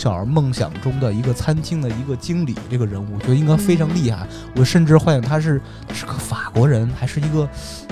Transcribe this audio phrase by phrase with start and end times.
[0.00, 4.26] 小梦想中的一个餐厅的一个经理这个人物，我觉得应该非常厉害。
[4.56, 5.60] 我甚至幻想他是
[5.92, 7.46] 是个法国人，还是一个，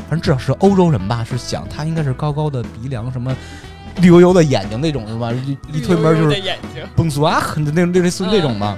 [0.09, 1.23] 反正至少是欧洲人吧。
[1.23, 3.37] 是想他应该是高高的鼻梁，什么
[4.01, 5.31] 绿油油的眼睛那种是吧？
[5.33, 6.43] 一一推门就是
[6.97, 8.75] 蹦苏啊，那那类似那种吧。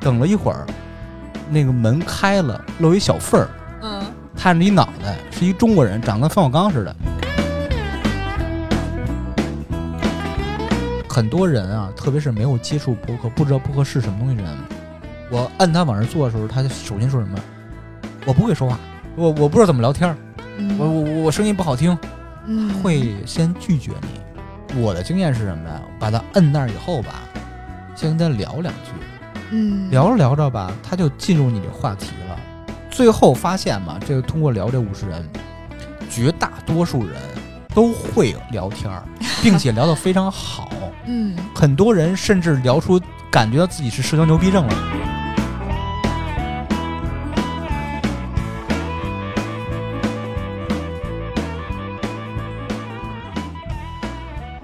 [0.00, 0.66] 等了一会儿，
[1.50, 3.48] 那个门开了，露一小缝儿，
[3.82, 4.02] 嗯，
[4.34, 6.96] 探着一脑袋，是一中国人，长得跟冯小刚似的。
[11.10, 14.56] 很多人啊，特别是没有接触播客、不知道播客是什么东西的人，
[15.28, 17.36] 我按他往上坐的时候，他首先说什么？
[18.24, 18.78] 我不会说话，
[19.16, 20.16] 我我不知道怎么聊天
[20.78, 21.98] 我我我声音不好听，
[22.80, 24.80] 会先拒绝你。
[24.80, 25.82] 我的经验是什么呀？
[25.98, 27.24] 把他摁那儿以后吧，
[27.96, 28.92] 先跟他聊两句，
[29.50, 32.38] 嗯，聊着聊着吧，他就进入你的话题了。
[32.88, 35.28] 最后发现嘛，这个通过聊这五十人，
[36.08, 37.16] 绝大多数人
[37.74, 39.02] 都会聊天儿，
[39.42, 40.70] 并且聊得非常好。
[41.12, 43.00] 嗯，很多人甚至聊出
[43.32, 44.74] 感觉到自己是社交牛逼症了。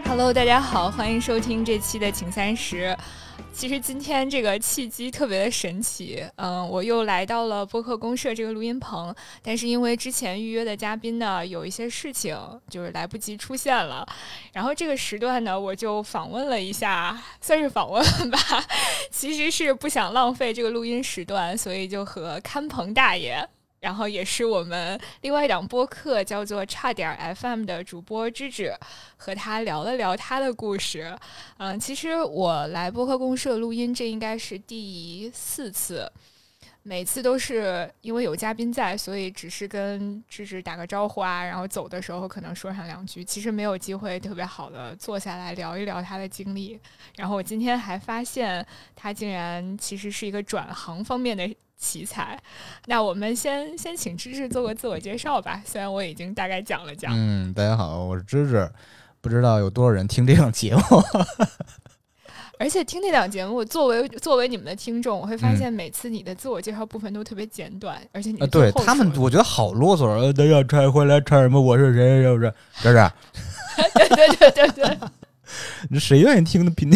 [0.05, 2.91] Hello，大家好，欢迎收听这期的《请三十》。
[3.56, 12.36] 其实今天这个契机特别的神奇，嗯，我又来到了播客公社这个录音棚，但是因为之前预约的嘉宾呢有一些事情，
[12.68, 14.06] 就是来不及出现了，
[14.52, 18.38] 然后这个时段呢我就访问了一下，算是访问吧，
[19.10, 23.48] 其实是不想浪费这个录音时段，所以就和看棚大爷。
[23.87, 28.75] 然后也是我们另外一档播客叫做“差点 FM” 的主播芝芝，
[29.17, 31.17] 和他聊了聊他的故事。
[31.59, 36.11] 嗯，其实我来播客公社录音，这应该是第四次，
[36.83, 46.77] 每次都是因为有嘉宾在，所以只是跟芝芝打个招呼啊，然后走的时候可能说上两句，其实没有机会特别好的坐下来聊一聊他的经历。
[47.17, 51.48] 然后我今天还发现，他竟然其实是一个转行方面的。
[51.79, 52.39] 奇才，
[52.87, 55.63] 那我们先先请芝芝做个自我介绍吧。
[55.64, 57.13] 虽然我已经大概讲了讲。
[57.14, 58.69] 嗯，大家好，我是芝芝，
[59.20, 60.83] 不知道有多少人听这档节目。
[62.59, 70.33] 而且听这档节目，作为作为你们的听众，我会发现每次你的自我介绍部分都特别简短，而且你对他们，我觉得好啰嗦。
[70.33, 71.61] 等下拆回来拆什么？
[71.61, 72.23] 我是谁？
[72.23, 72.55] 是不是？
[72.81, 73.13] 这是？
[73.95, 74.98] 对对对对对。
[75.91, 76.91] 你 谁愿意听的频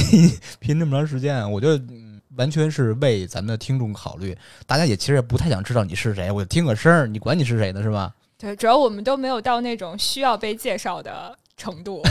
[0.58, 1.52] 频那么长时间？
[1.52, 1.78] 我觉得。
[2.36, 4.36] 完全是为咱们的听众考虑，
[4.66, 8.14] 大家也其实也不太想知道你是谁，我就听个声儿，你管你是谁呢，是吧？
[8.38, 12.02] 对，主要我们都没有到那种需要被介绍的程度。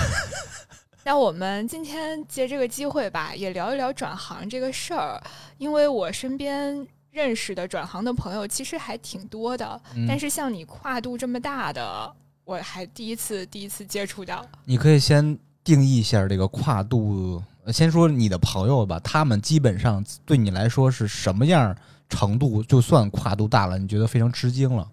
[1.06, 5.22] 那我们今天借这个机会吧，也聊一聊转行这个事儿，
[5.58, 12.14] 因为我身边认识的转行的朋友其实还挺多的，但是像你跨度这么大的，
[12.44, 14.46] 我还第一次第一次接触到。
[14.66, 17.42] 你可以先定义一下这个跨度。
[17.72, 21.76] 先说你的朋友吧，他们基本上对你来说是什么样
[22.10, 22.64] 程度？
[22.64, 24.88] 就算跨度大了，你觉得非常吃惊了？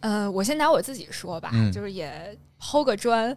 [0.00, 3.36] 呃，我先拿我自己说吧，就是也抛个砖，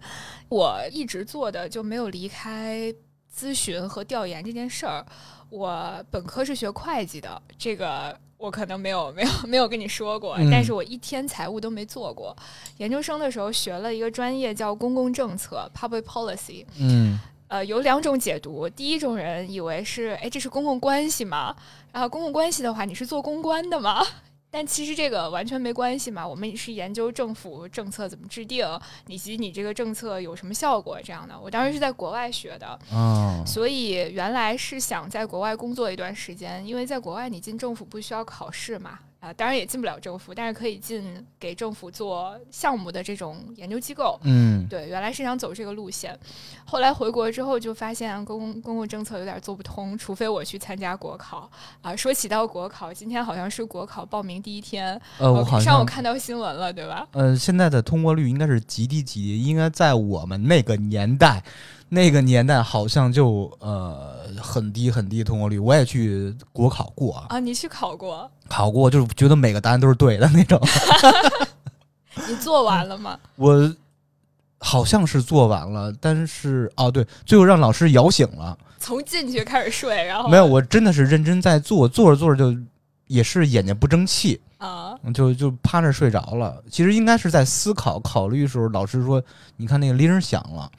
[0.49, 2.93] 我一直做的就没有离开
[3.35, 5.05] 咨询和调研这件事儿。
[5.49, 12.35] 我本科是学会计的，这个我可能没有没有没有跟你说过，但是我一天财务都没做过。
[12.77, 17.19] 研究生的时候学了一个专业叫公共政策 （Public Policy），嗯。
[17.53, 18.67] 呃，有两种解读。
[18.67, 21.55] 第一种人以为是，哎，这是公共关系嘛？
[21.91, 24.03] 然后公共关系的话，你是做公关的吗？
[24.49, 26.27] 但其实这个完全没关系嘛。
[26.27, 28.67] 我们是研究政府政策怎么制定，
[29.05, 31.39] 以及你这个政策有什么效果这样的。
[31.39, 32.79] 我当时是在国外学的，
[33.45, 38.97] 所以原来是想在国外工作一段时间，因为在国外你进政府不需要考试嘛。
[39.23, 44.19] 啊，当然也进不了政府，但是可以进给政府做项目的这种研究机构。
[44.23, 46.19] 嗯，对，原来是想走这个路线，
[46.65, 51.49] 后来回国之后就发现公共公共政策有点做不通，除非我去参加国考。
[51.81, 57.07] 啊，说起到国考，今天好像是国考报名第一天，呃，我好像我看到新闻了，对吧？
[57.13, 61.41] 呃，现在的通过率应该是极低极低，应该在我们那个年代。
[61.89, 67.39] 那个年代好像就呃很低很低通过率，我也去国考过啊。
[67.39, 68.29] 你去考过？
[68.53, 70.61] 考过，就是觉得每个答案都是对的那种。
[72.29, 73.17] 你做完了吗？
[73.35, 73.75] 我
[74.59, 78.55] 好像是做完了，但是哦对，最后让老师摇醒了。
[78.77, 82.55] 从进去开始睡，然后没有，我真的是认真在做，做着做着就
[83.07, 84.39] 也是眼睛不争气。
[84.63, 86.63] 啊，就就趴那睡着了。
[86.69, 89.21] 其实应该是在思考考虑的时候，老师说
[89.57, 90.71] ：“你看那个铃响了，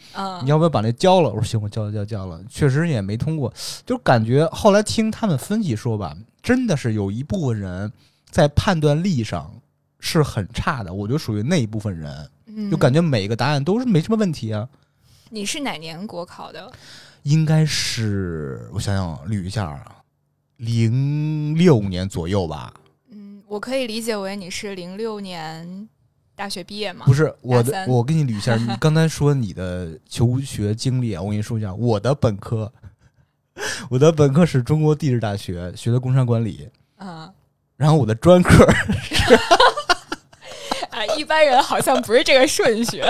[0.42, 3.52] 你要不要把那交了？”我说：“行，我交交交了。”确实也没通过，
[3.84, 7.92] 就感觉后来听他们分析说吧，真的是有一部分人
[8.31, 9.52] 在判断力上
[10.00, 10.94] 是很差的。
[10.94, 12.30] 我就属于那一部分人，
[12.70, 14.66] 就感觉每个答案都是没什么问题啊。
[15.28, 16.72] 你是哪年国考的？
[17.25, 19.84] 应该是我想想捋一下啊，
[20.56, 22.72] 零六年左右吧。
[23.44, 25.88] 嗯，我可以理解为你是零六年
[26.35, 27.05] 大学毕业吗？
[27.06, 32.73] 不是我的，我跟你捋一下，你 刚才说你的求学经历啊，我跟你说一下，我的本科，
[33.91, 36.69] 我的本科是中国地质大学学的工商管理，
[36.99, 37.32] 嗯
[37.76, 38.64] 然后我的专科
[39.02, 39.35] 是，
[40.90, 43.02] 啊，一般人好像不是这个顺序，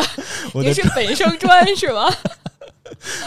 [0.54, 2.10] 我的您是本生专是吗？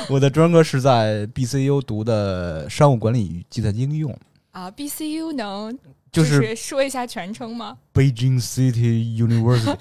[0.09, 4.17] 我的专科是在 BCU 读的商务管理与计算机应用，
[4.51, 5.77] 啊，BCU 能
[6.17, 9.75] 就是是说一下全称吗？Beijing City University，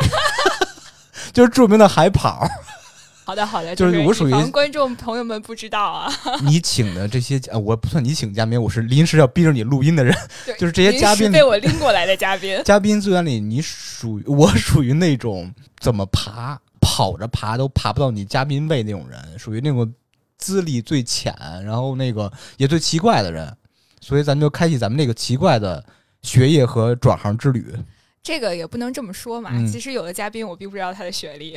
[1.32, 2.46] 就是著名的海跑。
[3.24, 6.12] 好的，好的，就是我属于观众朋友们不知道啊，
[6.46, 10.16] 你请的这些，呃，我不算你请嘉宾，我是临时要逼着你录音的人。
[10.44, 12.56] 对就是这些嘉宾被我拎过来的嘉宾。
[12.64, 19.92] 嘉宾资源里，你属于我属于那种怎么爬跑着爬都爬不到你嘉宾位那种人，属于那种
[20.38, 21.34] 资历最浅，
[21.64, 23.52] 然后那个也最奇怪的人。
[24.00, 25.84] 所以咱们就开启咱们这个奇怪的
[26.26, 27.64] 学业和转行之旅
[28.22, 29.50] 这个也不能这么说嘛。
[29.52, 31.56] 嗯其实有的嘉宾我并不知道他的学历，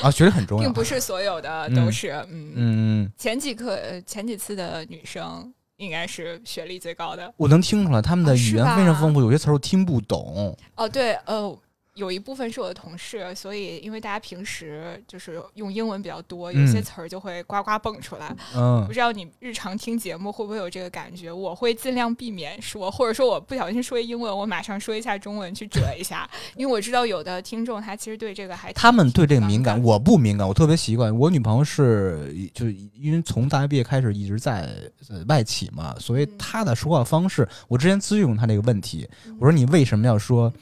[0.00, 0.72] 啊，学历很重要并。
[0.72, 2.12] 不是所有的都是。
[2.30, 7.30] 嗯，嗯，前几课呃前几次的女生应该是学历最高的。
[7.36, 10.56] 我能听出来他们的啊语言非常丰富，有些词儿我听不懂。
[10.74, 11.58] 哦，对，呃，
[11.98, 18.34] 有一部分是我的同事，所以因为大家平时就是用英文比较多，有些嗯词儿就会呱呱蹦出来。
[18.54, 21.30] 嗯不知道你日常听节目会不会有这个感觉？
[21.32, 31.16] 我会尽量避免说，或者说我不小心说英文，我马上说一下中文去遮一下，因为我知道有的听众他其实对这个还挺他们对这个敏感，我不敏感，我特别习惯。
[31.18, 34.68] 我女朋友是就是因为从大学毕业开始一直在
[35.10, 40.52] 呃外企嘛，所以嗯她的说话方式，我之前咨询过她这个问题，嗯我说你为什么要说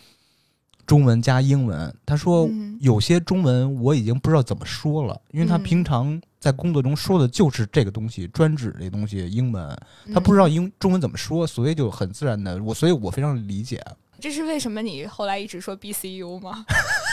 [0.87, 1.93] 中文加英文？
[2.07, 9.77] 他说嗯有些中文我已经不知道怎么说了，因为她嗯平常在工作中说的就是这个东西，专指这东西英文，
[10.15, 13.83] 他不知嗯道英中文怎么说，所以就很自然的我，所以我非常理解。
[14.19, 16.65] 这是为什么你后来一直说 BCU 吗？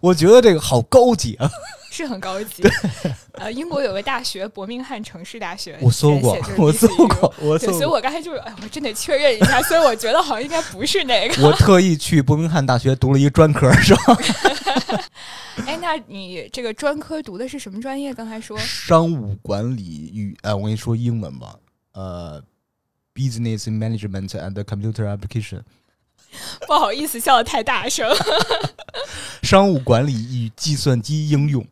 [0.00, 1.50] 我觉得这个好高级啊！
[1.90, 2.62] 是很高级。
[3.32, 7.78] 呃，英国有个大学伯明翰城市大学，我搜过我搜过，我，搜过。
[7.78, 11.40] 所以我刚才就是，哎，我真得确认一下，所以我觉得好像应该不是那个。
[11.46, 14.02] 我特意去伯明翰大学读了一个专科，是吧？
[15.66, 18.12] 哎，那你这个专科读的是什么专业？
[18.12, 21.56] 刚才说商务管理与哎，我跟你说英文吧，
[21.92, 22.42] 呃
[23.14, 25.62] ，business management and computer application，
[26.68, 28.06] 不好意思，笑的太大声。
[29.42, 31.64] 商务管理与计算机应用。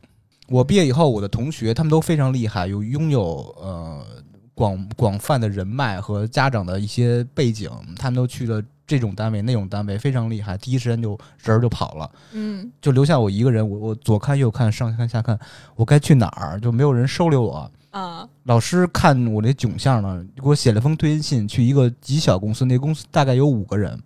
[0.47, 4.07] 我毕业以后，我的同学他们都非常厉害，有拥有呃
[4.55, 12.11] 广广泛的人脉和家长的一些背景，他们都去了这种单位、那种单位，非常厉害，第一时间就人儿就跑了。
[12.33, 15.39] 嗯就留下我一个人，我我左看右看上看下看，
[15.77, 16.61] 我该去哪儿？
[16.61, 17.71] 就没有人收留我。
[17.91, 23.99] 啊老师看我这囧相呢，给我写了封推荐信，去一个极小公司，那公司大概有五个人，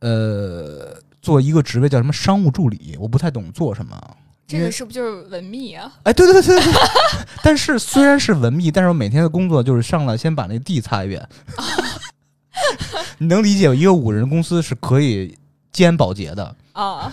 [0.00, 0.94] 呃，
[1.26, 4.00] 做一个职位叫什么商务助理，我不太懂做什么。
[4.46, 5.92] 这个是不是就是文秘啊？
[6.04, 6.72] 哎，对对对对对，
[7.42, 11.28] 但是虽然是文秘，但是我每天的工作就是上来先把那地擦一遍。
[13.18, 15.36] 你能理解一个五人公司是可以
[15.72, 17.12] 兼保洁的，啊，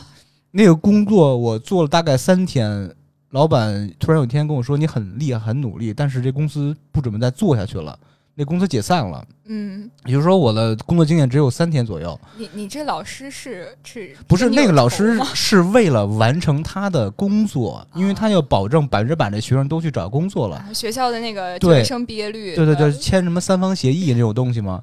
[0.52, 2.94] 那个工作我做了大概三天，
[3.32, 7.98] 老板突然有一天跟我说：“你很厉害，很努力，但是这公司不准备再做下去了，
[8.36, 9.26] 那公司解散了。
[9.46, 12.20] 嗯，”也就是说，我的工作经验只有三天左右。
[12.38, 20.58] 你你这老师是是不是那个老师 是为了完成他的工作，因为他要保证百分之百的学生都去找工作了。
[20.58, 24.82] 啊学校的那个对学生毕业率，对对签什么三方协议这种东西吗？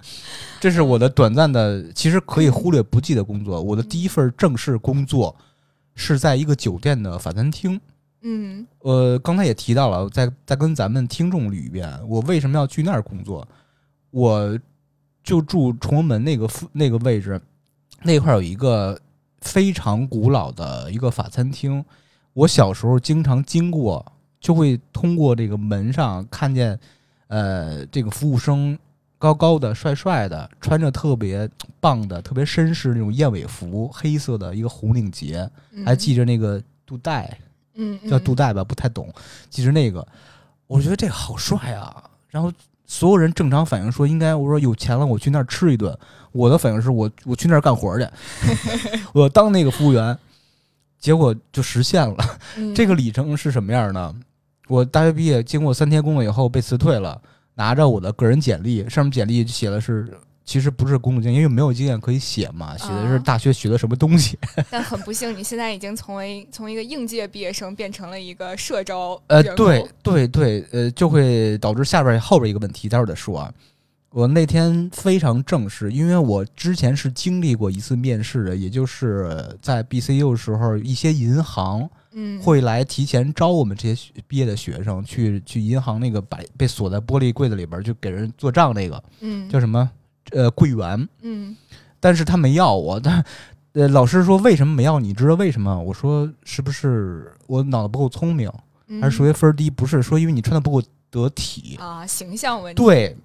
[0.60, 3.60] 这是我的短暂的，其实可以忽略不计的工作。
[3.60, 5.34] 我的第一份正式工作
[5.94, 7.80] 是在一个酒店的法餐厅。
[8.22, 13.46] 嗯呃，刚才也提到了，再再跟咱们听众捋一遍，我为什么要去那儿工作？
[14.10, 14.58] 我
[15.22, 17.40] 就住崇文门那个附那个位置，
[18.02, 18.98] 那块儿有一个
[19.40, 21.84] 非常古老的一个法餐厅。
[22.32, 24.04] 我小时候经常经过，
[24.40, 26.78] 就会通过这个门上看见，
[27.28, 28.78] 呃，这个服务生
[29.18, 31.48] 高高的、帅帅的，穿着特别
[31.80, 37.38] 棒的、特别绅士那种燕尾服，黑色的一个红领结，嗯还系着那个肚带。
[37.74, 39.12] 嗯叫杜代吧，不太懂。
[39.48, 40.06] 其实那个，
[40.66, 42.04] 我觉得这个好帅啊。
[42.28, 42.52] 然后
[42.86, 45.96] 所有人正常反应说应该，我说有钱了我去那儿吃一顿。
[46.32, 48.06] 我的反应是我我去那儿干活去，
[49.12, 50.16] 我当那个服务员。
[50.98, 52.16] 结果就实现了。
[52.58, 54.14] 嗯 这个里程是什么样呢？
[54.68, 57.18] 我大学毕业，经过三天工作以后被辞退了，
[57.54, 60.12] 拿着我的个人简历，上面简历写的是
[60.50, 64.36] 其实不是工作经验，因为没有经验可以写嘛，写的是啊大学学的什么东西。
[64.68, 73.54] 但很不幸，你现在已经从为从一个应届毕业生变成了一个社招呃，对对对，呃，就会导致下边儿后边儿一个问题，待会儿再说啊。
[74.10, 89.88] 我那天非常正式，因为我之前是经历过一次面试的，也就是在 BCU 的时候，一些银行嗯会来提前招我们这些学毕业的学生去去银行那个把被锁在玻璃柜子里边儿，就给人做账那个嗯叫什么
[90.32, 91.56] 呃柜员，嗯
[91.98, 93.24] 但是他没要我，但
[93.72, 95.08] 呃老师说为什么没要你？
[95.08, 95.80] 你知道为什么？
[95.82, 98.50] 我说是不是我脑子不够聪明，
[98.88, 99.68] 嗯还是数学分低？
[99.68, 101.76] 不是，说因为你穿的不够得体。
[101.80, 103.16] 啊形象问题对，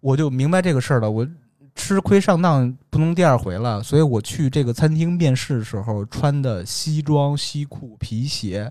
[0.00, 1.10] 我就明白这个事儿了。
[1.10, 1.26] 我
[1.74, 8.70] 吃亏上当不能第二回了，所以我去这个餐厅面试的时候穿的西装、西裤、皮鞋，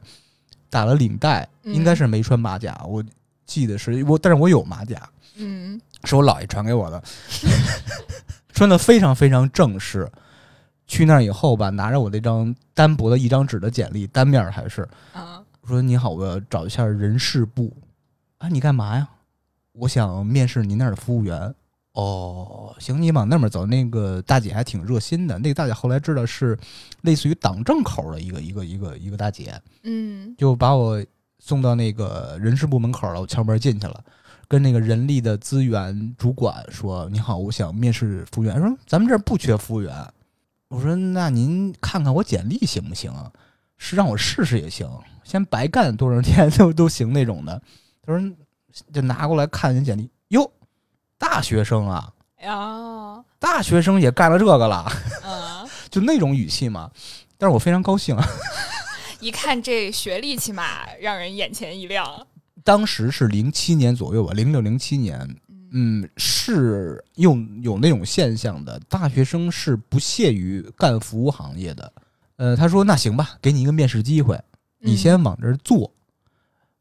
[0.69, 2.79] 打了领带，嗯应该是没穿马甲。
[2.87, 3.03] 我
[3.45, 7.03] 记得是我，但是我有马甲，嗯是我姥爷传给我的，
[8.53, 10.09] 穿的非常非常正式。
[10.87, 14.81] 去那儿以后吧，拿着我那张单薄的一张纸的简历，单面儿还是
[15.13, 17.71] 啊我说你好，我要找一下人事部。
[18.39, 19.07] 啊，你干嘛呀？
[19.73, 21.53] 我想面试您那儿的服务员。
[21.93, 23.67] 哦，行，你往那边走。
[23.67, 25.37] 那个大姐还挺热心的。
[25.37, 26.57] 那个大姐后来知道是
[27.01, 31.05] 类似于党政口的一个一个一个一个大姐，嗯就把我
[31.37, 33.21] 送到那个人事部门口了。
[33.21, 34.03] 我敲门进去了，
[34.49, 39.93] 跟那个人力的资源主管说：“你好，我想面试服务员。”说咱们这儿不缺服务员。
[40.67, 43.31] 我说那您看看我简历行不行啊？
[43.77, 44.89] 是让我试试也行，
[45.23, 47.61] 先白干多少天都都行那种的。
[48.05, 48.31] 他说
[48.91, 50.51] 就拿过来看人简历，哟，
[51.17, 52.11] 大学生啊，
[52.43, 54.91] 啊大学生也干了这个了，
[55.23, 55.65] 啊！
[55.89, 56.91] 就那种语气嘛。
[57.37, 58.27] 但是我非常高兴啊，
[59.21, 62.27] 一看这学历，起码让人眼前一亮。
[62.69, 65.27] 当时是零七年左右吧，零六零七年，
[65.71, 71.91] 嗯，是有有那种现象的，大学生是不屑于干服务行业的。
[72.35, 74.39] 呃，他说那行吧，给你一个面试机会，
[74.77, 75.91] 你嗯先往这儿坐，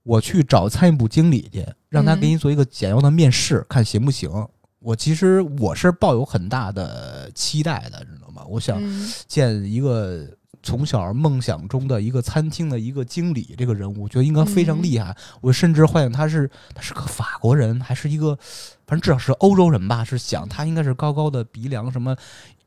[0.02, 4.30] 我去找餐饮部经理去，让他嗯给你做一个简要的面试，看行不行。
[4.80, 8.44] 我其实我是抱有很大的期待的，知道吗？
[8.46, 10.28] 我想嗯见一个
[10.68, 15.16] 从小梦想中的一个餐厅的一个经理这个人物，我觉得应该非常厉害。
[15.40, 18.36] 我甚至幻想他是他是个法国人，还是一个
[18.86, 20.04] 反正至少是欧洲人吧。
[20.04, 22.14] 是想他应该是高高的鼻梁，什么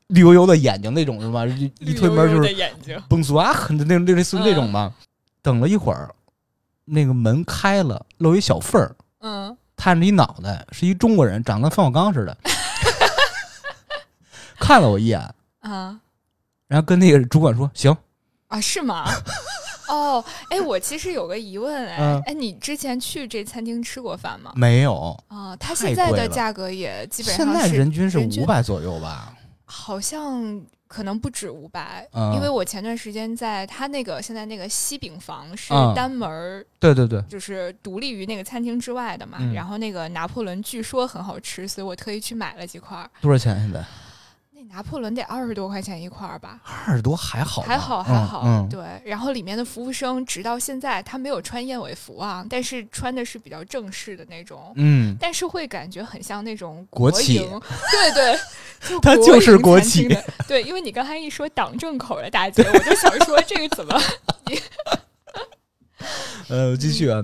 [0.08, 1.46] 绿油油的眼睛那种是吧？
[1.46, 3.00] 一一推门就是。
[3.08, 4.92] 蹦苏啊， 那那类似于那种吧。
[5.44, 6.10] 等了一会儿，
[6.86, 12.36] 那个门开了，露一小缝儿，嗯探着一脑袋，是一中国人，长得跟冯小刚似的，
[14.60, 15.20] 看了我一眼，
[15.60, 16.00] 啊
[16.72, 17.94] 然后跟那个主管说：“行。”
[18.48, 19.06] 啊，是吗？
[19.90, 24.54] 哦，哎，我其实有个疑问，哎嗯，哎，你之前去这餐厅吃过饭吗？
[24.56, 29.34] 没有，啊，它现在的价格也基本上是在人均是五百左右吧？
[29.66, 39.38] 好像可能不止五百、嗯因为我前段时间在他那个现在那个西饼房是嗯单门儿，对对对，就是独立于那个餐厅之外的嘛。
[39.42, 43.10] 嗯然后那个拿破仑据说很好吃，所以我特意去买了几块。
[43.22, 43.84] 多少钱现在？
[44.62, 46.60] 那拿破仑得二十多块钱一块儿吧？
[46.86, 48.80] 二十多还好，还好还好，对。
[49.06, 54.72] 然后里面的服务生直到现在他没有穿燕尾服啊，但是穿的是比较正式的那种。
[54.76, 58.40] 嗯，但是会感觉很像那种国企，对对，
[58.88, 60.08] 就 它就是国企。
[60.48, 64.00] 对，因为你刚才一说党政口的大姐，我就想说这个怎么？
[66.50, 67.22] 呃，继续啊，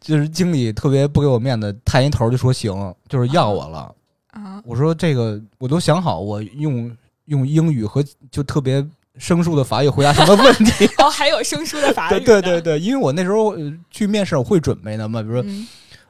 [0.00, 3.94] 就是经理特别不给我面子，探一头就说行，就是要我了。
[4.34, 6.94] 啊，我说这个我都想好，我用
[7.26, 8.84] 用英语和就特别
[9.16, 10.86] 生疏的法语回答什么问题。
[10.98, 15.66] 哦，还有生疏的法语对，对对对，因为我那时候呃去面试我会准备的嘛，比如说嗯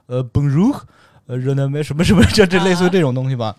[0.07, 0.81] 呃 Bonjour，
[1.27, 3.55] 呃 r e n 什么什么这这啊类似于这种东西吧。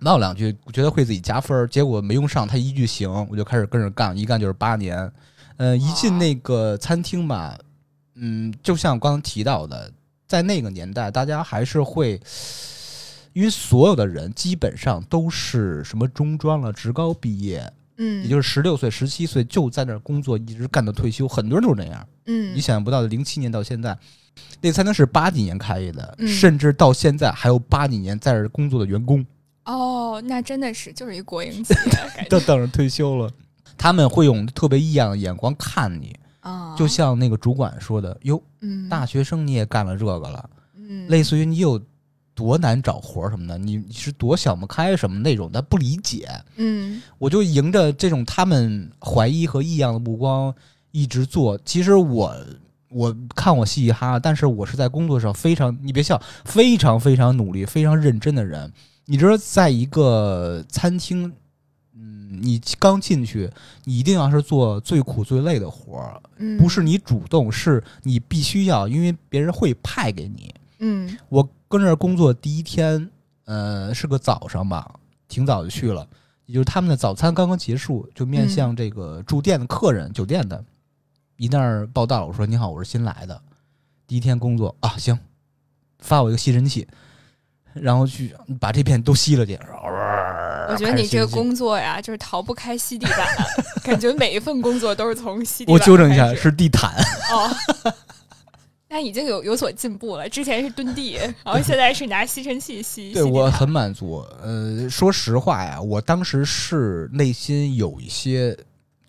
[0.00, 5.10] 闹两句，觉得会自己加分儿，结果没用上，他一句行，我就开始跟着干，一干就是八年。
[5.56, 7.58] 呃，一进那个餐厅吧，
[8.14, 9.90] 嗯，就像刚刚提到的，
[10.28, 12.20] 在那个年代，大家还是会，
[13.36, 22.08] 因为所有的人基本上都是什么中专了、职高毕业，嗯，也就是十六岁、十七岁就在那儿工作，一直干到退休，很多人都是那样。
[22.24, 22.56] 嗯。
[22.56, 23.94] 你想象不到的，零七年到现在，
[24.62, 26.26] 那个餐厅是八几年开业的，嗯。
[26.26, 29.22] 甚至到现在还有八几年在这儿工作的员工。
[29.66, 33.30] 哦，那真的是就是一国营企业 都等着退休了。
[33.76, 38.88] 他们会用特别异样的眼光看你，啊，就像那个主管说的：“哟，嗯。
[38.88, 41.06] 大学生你也干了这个了，嗯。
[41.08, 41.78] 类似于你有
[42.36, 50.54] 多难找活儿什么的，你你是多想不开什么那种，他不理解。”嗯我就迎着这种他们怀疑和异样的目光
[50.92, 51.58] 一直做。
[51.64, 52.36] 其实我
[52.90, 58.70] 我看我嘻嘻哈哈，但是我是在工作上非常，你别笑，非常非常努力、非常认真的人。
[59.06, 61.32] 你知道，在一个餐厅，
[61.94, 63.50] 嗯，你刚进去，
[63.84, 70.54] 你一定要是做最苦最累的活儿，嗯，不是你主动，是你必须要，因为别人会派给你。
[70.78, 73.10] 嗯我跟这儿工作第一天，
[73.44, 74.88] 呃，是个早上吧，
[75.28, 76.06] 挺早就去了，
[76.46, 80.64] 也就是他们的早餐刚刚结束，就面向这个住店的客人、酒店的，
[81.36, 83.40] 一那儿报道，我说你好，我是新来的，
[84.06, 85.18] 第一天工作啊，行，
[85.98, 86.86] 发我一个吸尘器，
[87.74, 89.58] 然后去把这片都吸了去。
[90.68, 91.46] 我觉得你这个工。
[91.46, 93.26] 工作呀，就是逃不开吸地板，
[93.84, 95.72] 感觉每一份工作都是从吸地板。
[95.72, 96.92] 我纠正一下，是地毯。
[97.30, 97.94] 哦。
[98.88, 101.14] 那已经有有所进步了，之前是蹲地，
[101.44, 103.12] 然后现在是拿吸尘器吸。
[103.12, 104.24] 对我很满足。
[104.40, 108.56] 呃，说实话呀，我当时是内心有一些，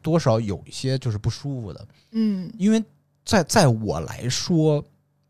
[0.01, 2.83] 多少有一些就是不舒服的，嗯因为
[3.23, 4.83] 在在我来说，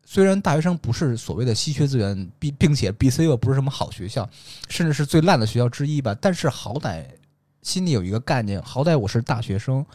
[0.05, 4.27] 虽然大学生不是所谓的稀缺资源，并并且 BC 又不是什么好学校，
[4.69, 7.03] 甚至是最烂的学校之一吧，但是好歹
[7.63, 9.85] 心里有一个概念，好歹我是大学生。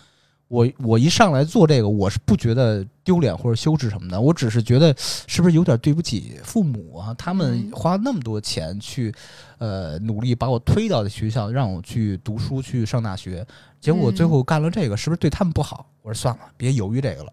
[0.52, 7.14] 我我一上来做这个，我是不觉得丢脸或者羞耻什么的，我只是觉得是不是有点对不起父母啊？
[7.14, 9.10] 他们嗯花那么多钱去，
[9.56, 13.46] 呃，努力把我推到的学校，让我去读书去上大学，
[13.80, 15.86] 结果我最后干了这个，是不是对他们不好？
[16.02, 17.32] 我说算了，别犹豫这个了，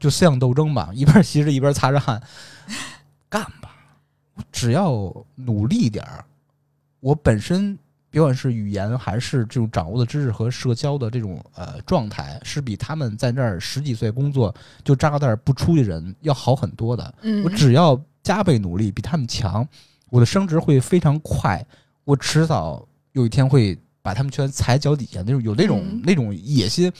[0.00, 2.18] 就思想斗争吧，一边吸着一边擦着汗，
[3.28, 3.76] 干吧。
[4.36, 6.24] 我只要努力点儿，
[7.00, 7.78] 我本身
[8.10, 17.14] 别管是语言还是这种掌握的知识和社交的这种呃状态，是比他们在那儿十几岁工作就扎个袋儿不出去人要好很多的。
[17.22, 19.66] 嗯，我只要加倍努力，比他们强，
[20.10, 21.64] 我的升职会非常快，
[22.04, 26.90] 我迟早有一天会把他们全踩脚底下，那种有那种、嗯那种野心。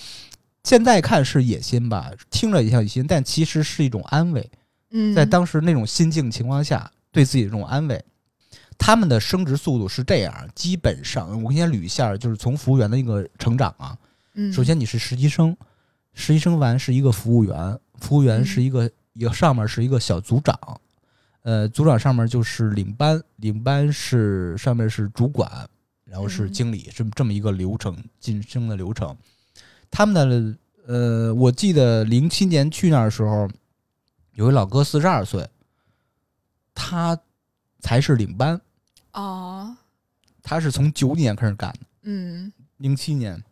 [0.64, 4.50] 现在看是野心吧，听着也像野心，但其实是一种安慰。
[4.90, 8.04] 嗯在当时那种心境情况下，对自己的这种安慰。
[8.78, 13.98] 他们的升职速度是这样，基本上我给你捋一下，就是从服务员的一个成长啊。
[14.34, 15.54] 嗯首先你是实习生，
[16.14, 20.80] 实习生完是一个服务员，服务员是一个一个上面是一个小组长，
[21.42, 25.50] 呃，组长上面就是领班，领班是上面是主管，
[26.04, 29.14] 然后是嗯经理，这么这么一个流程晋升的流程。
[29.90, 33.48] 他们的呃，我记得零七年去那儿的时候，
[34.34, 35.48] 有一老哥四十二岁，
[36.74, 37.18] 他
[37.80, 38.60] 才是领班，
[39.12, 39.76] 哦，
[40.42, 41.78] 他是从九几年开始干的。
[42.02, 43.42] 嗯零七年，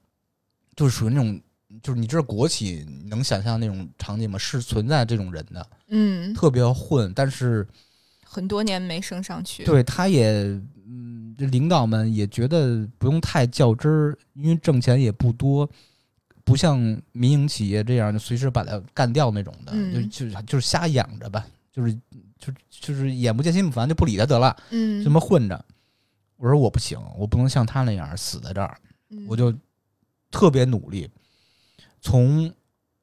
[0.76, 1.40] 就是属于那种，
[1.82, 4.38] 就是你知道国企能想象那种场景吗？
[4.38, 7.66] 是存在这种人的，嗯，特别混，但是
[8.24, 10.30] 很多年没升上去。，对他也，
[10.86, 15.68] 嗯，这领导们也觉得不用太较真儿，因为挣钱也不多，
[16.44, 16.78] 不像
[17.10, 21.98] 民营企业这样就随时把它干掉那种的，嗯就就就是瞎养着吧，就是
[22.38, 25.64] 就就是眼不见心不烦，就不理他得了，嗯，这么混着。
[26.36, 28.76] 我说我不行，我不能像他那样死在这儿。
[29.08, 29.54] 嗯我就
[30.30, 31.08] 特别努力，
[32.00, 32.52] 从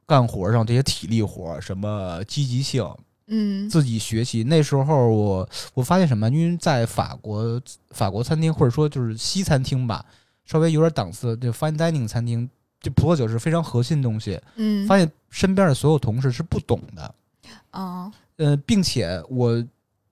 [0.05, 2.85] 干活上这些体力活，什么积极性，
[3.27, 4.43] 嗯自己学习。
[4.43, 6.29] 那时候我我发现什么？
[6.29, 7.59] 因为在法国
[7.91, 10.05] 法国餐厅或者说就是西餐厅吧，
[10.45, 12.47] 稍微有点档次，就 fine dining 餐厅，
[12.79, 14.39] 这葡萄酒是非常核心的东西。
[14.57, 17.15] 嗯发现身边的所有同事是不懂的，
[17.71, 18.11] 啊
[18.43, 19.63] 呃，并且我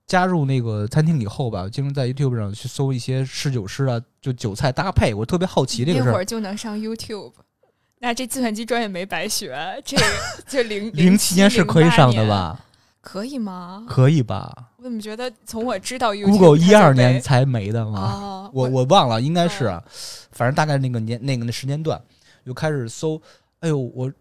[0.08, 6.12] 加入那个餐厅以后吧，经常在 YouTube 上去搜一些侍酒师啊，就酒菜搭配，我特别好奇这个事儿。
[6.12, 7.34] 一会儿就能上 YouTube。
[8.00, 9.98] 那这计算机专业没白学，这
[10.48, 12.28] 这零零七年是可以上的？
[12.28, 12.60] 吧？
[13.02, 13.86] 可以吗？
[13.90, 19.84] 可以吧我怎么觉得从我知道 YouTube？Google 一二年才没的吗，哦，我我忘了，应该是啊，
[20.32, 22.00] 反正大概那个年那个那时间段，
[22.46, 23.22] 就开始搜，
[23.62, 24.12] 哎呦，我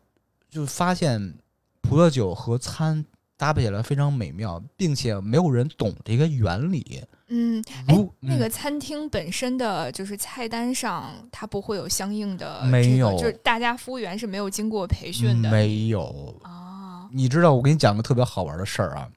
[0.51, 1.35] 就发现
[1.83, 3.05] 葡萄酒和餐
[3.41, 7.03] 搭配起来非常美妙，并且没有人懂这个原理。
[7.29, 17.09] 嗯，哎，那嗯个餐厅本身的就是菜单上，它不会有相应的没这个有就是大家服务员是没有经过培训的没有，啊。
[17.11, 19.09] 你知道，我给你讲个特别好玩的事儿啊，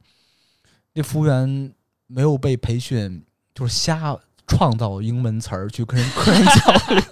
[0.93, 1.73] 那服务员
[2.07, 3.21] 没有被培训，
[3.53, 7.03] 就是瞎创造英文词儿去跟人 客人交流。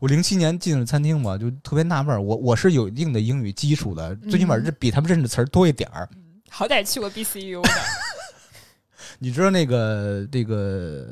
[0.00, 6.08] 我零七年进了餐厅嘛，就特别纳闷儿，我我是有一定的英语基础的，最起码嗯这比他们认识词儿多一点儿。
[6.48, 7.70] 好歹去过 BCU 的，
[9.20, 11.06] 你知道那个这个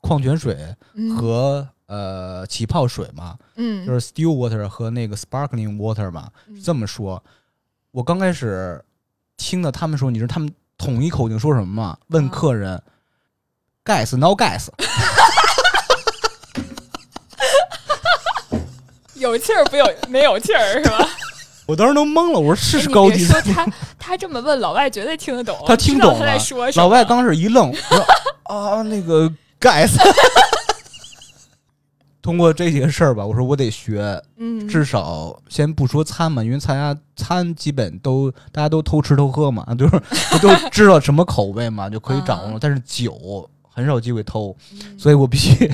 [0.00, 0.56] 矿泉水
[0.94, 3.36] 嗯和、呃起泡水吗？
[3.56, 7.22] 嗯，就是 still water 和那个 sparkling water 嘛，嗯这么说。
[7.92, 8.82] 我刚开始
[9.36, 11.98] 听到他们说，你知道他们统一口径说什么吗？
[12.08, 12.82] 问啊客人、
[13.84, 14.68] gas no gas，
[19.20, 21.06] 有气儿不有没有气儿是吧？
[21.66, 22.40] 我当时都懵了。
[22.40, 23.66] 我说是哎你是高级说他
[23.98, 26.82] 他这么问，老外绝对听得懂，他听懂了在说什么。
[26.82, 28.04] 老外刚是一愣，我说
[28.52, 29.90] 啊，那个 guys。
[32.22, 39.98] 通过这些事儿吧，我说我得学，嗯，至少先不说餐嘛，因为参加餐基本都大家都偷吃偷喝嘛，就是
[40.30, 42.58] 不都知道什么口味嘛，就可以掌握了。
[42.60, 44.54] 但是酒很少机会偷，
[44.98, 45.72] 所以我必须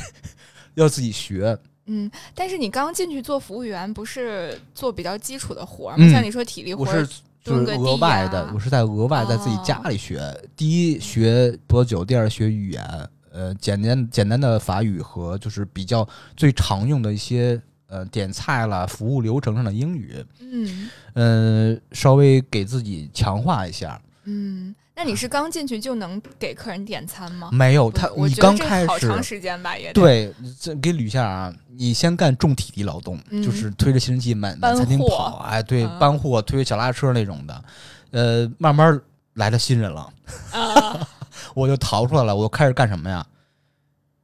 [0.75, 1.59] 要自己学。
[1.87, 6.05] 嗯，但是你刚进去做服务员，不是做比较基础的活儿吗？
[6.05, 10.21] 嗯像你说体力活儿，我是就是额外的，我是在额外在自己家里学。
[10.57, 24.01] 第一学葡萄酒，第二学语言，呃，简单简单的法语和就是比较最常用的一些呃点菜啦、服务流程上的英语，嗯呃，稍微给自己强化一下。
[24.25, 24.75] 嗯。
[24.99, 27.51] 那你是刚进去就能给客人点餐吗？
[27.53, 29.35] 没有他，我刚开好长始。
[29.35, 37.65] 时间吧，也对，这给捋一下啊，你先干重体力劳动，嗯就是推着吸尘器满满餐厅跑，哎，对，嗯搬货、推小拉车那种的，
[38.13, 38.99] 呃，慢慢
[39.35, 40.11] 来了新人了，
[40.53, 41.07] 啊，
[41.55, 43.25] 我就逃出来了，我就开始干什么呀？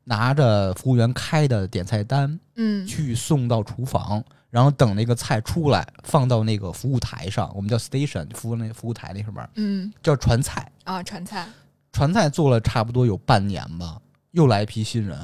[0.04, 10.70] 拿着服务员开的点菜单嗯去送到厨房，然后等那个菜出来，放到那个服务台上，我们叫 station，服务那服务台那上面嗯叫传菜。
[10.84, 11.48] 啊，传菜，
[11.90, 13.98] 传菜做了差不多有半年吧，
[14.32, 15.18] 又来一批新人，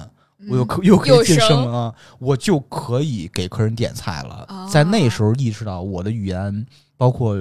[0.48, 4.46] 我又嗯可又可以晋升啊，我就可以给客人点菜了。
[4.48, 7.36] 啊在那时候意识到我的语言包括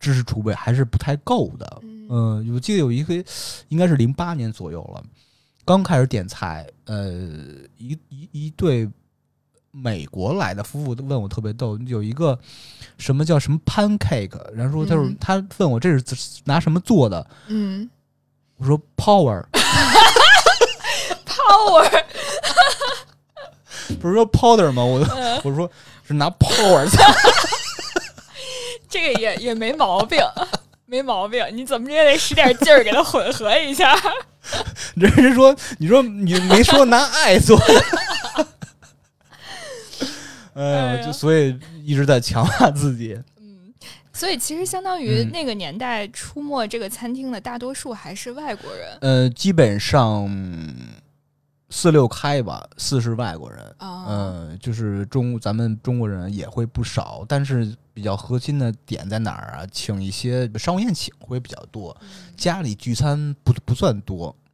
[0.00, 1.78] 知识储备还是不太够的。
[1.82, 3.14] 嗯嗯，我记得有一个
[3.68, 5.04] 应该是零八年左右了，
[5.66, 7.10] 刚开始点菜，呃，
[7.76, 8.88] 一一一对
[9.82, 12.38] 美国来的夫妇都问我特别逗，有一个
[12.98, 16.04] 什么叫什么 pancake，然后说他说、嗯他问我这是
[16.44, 17.88] 拿什么做的，嗯
[18.56, 19.44] 我说 power。
[21.26, 22.02] power，
[24.00, 24.82] 不是说 powder 吗？
[24.82, 25.70] 我嗯我说
[26.06, 26.88] 是拿 power
[28.88, 30.18] 这个也也没毛病，
[30.86, 33.94] 没毛病，你怎么也得使点劲儿给它混合一下。
[34.94, 38.46] 人家说你说你没说拿爱做的，
[40.56, 43.16] 哎哎呀呀，就所以一直在强化自己。
[43.38, 43.72] 嗯，
[44.12, 50.28] 所以其实相当于嗯那个年代出没这个餐厅的大多数还是外国人呃，基本上
[51.68, 53.62] 四六开吧，四是外国人。
[53.78, 54.06] 啊。
[54.08, 59.66] 嗯，就是中咱们中国人也会不少，但是比较核心的点在哪儿啊？
[59.70, 61.94] 请一些商务宴请会比较多，
[62.36, 64.45] 家里聚餐不不算多，嗯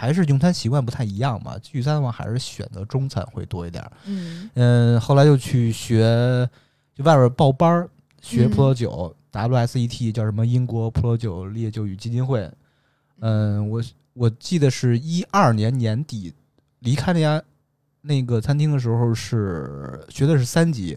[0.00, 1.58] 还是用餐习惯不太一样嘛。
[1.58, 3.92] 聚餐的话，还是选择中餐会多一点儿。
[4.06, 6.48] 嗯嗯，后来又去学，
[6.94, 7.86] 就外边报班儿
[8.22, 12.50] 学嗯葡萄酒、WSET 叫什么英国葡萄酒烈酒与基金会。
[13.18, 13.82] 嗯，我
[14.14, 16.32] 我记得是一二年年底
[16.78, 17.42] 离开那家
[18.00, 20.96] 那个餐厅的时候是学的是三级，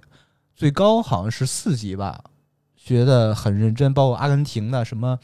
[0.55, 2.23] 最高好像是四级吧，
[2.77, 5.19] 学的很认真，包括阿根廷的什么。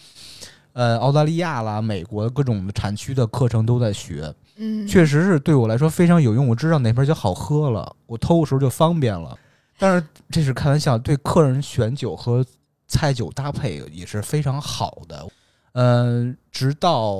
[0.79, 6.47] 呃，澳大利亚啦、美国各种产区的课程都在学，嗯，确实是对我来说非常有用。
[6.47, 9.37] 我知道哪瓶酒好喝了，我偷的时候就方便了。
[9.77, 12.45] 但是这是开玩笑，对客人选酒和
[12.87, 15.27] 菜酒搭配也是非常好的。
[15.73, 17.17] 嗯、直到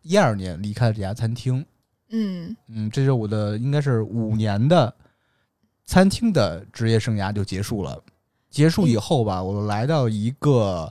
[0.00, 1.62] 一二年离开了这家餐厅，
[2.08, 4.90] 嗯嗯，这是我的应该是五年的
[5.84, 8.02] 餐厅的职业生涯就结束了。
[8.48, 10.90] 结束以后吧，我来到一个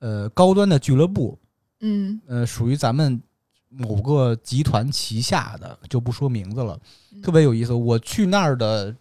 [0.00, 1.38] 呃高端的俱乐部，
[1.80, 3.20] 嗯呃，属于咱们
[3.68, 6.78] 某个集团旗下的，就不说名字了，
[7.12, 7.72] 嗯特别有意思。
[7.72, 8.94] 我去那儿的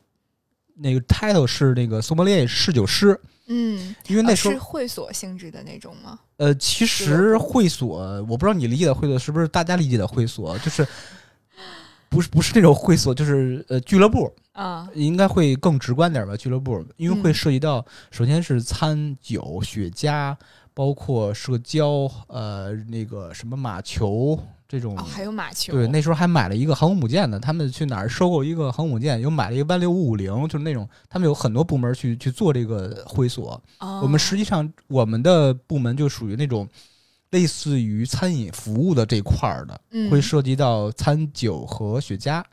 [0.75, 6.19] 那个 title 是那个索莫列侍酒师，嗯，因为那时候、呃是会所性质的那种吗？
[6.38, 10.86] 呃，其实会所我不知道你理解的会所是不是大家理解的会所，就是
[12.10, 20.36] 不是不是那种会所，就是呃俱乐部，啊，应该会更直观点吧，俱乐部，因为会嗯涉及到首先是餐酒、雪茄，
[20.78, 27.40] 包括社交，呃，那个什么马球这种哦，还有马球，对，那时候还买了一个航空母舰呢。
[27.40, 33.60] 他们去哪儿收购一个航空母舰，又买了一个湾六五五零，就是那种他们有很多部门去去做这个会所。
[33.80, 36.70] 哦，我们实际上我们的部门就属于那种
[37.32, 42.44] 类似于餐饮服务的这块儿的，嗯会涉及到餐酒和雪茄。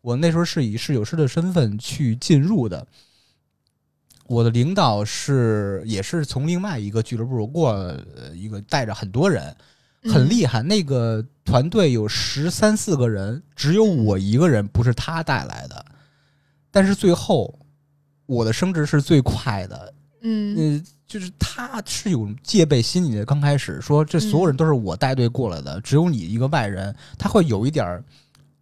[0.00, 2.86] 我那时候是以侍酒师的身份去进入的。
[4.28, 7.92] 我的领导是也是从另外一个俱乐部过
[8.34, 9.44] 一个带着很多人，
[10.04, 10.62] 很嗯厉害。
[10.62, 15.84] 那个团队有十三四个人，只有我一个人不是他带来的。
[16.70, 17.58] 但是最后
[18.26, 23.24] 我的升职是最快的，嗯嗯，就是他是有戒备心理的。
[23.24, 28.04] 刚开始说这所有人都是我带队过来的，只有你一个外人，他会有一点儿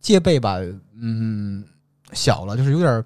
[0.00, 0.58] 戒备吧，
[1.00, 1.64] 嗯，
[2.12, 3.04] 小了，就是有点儿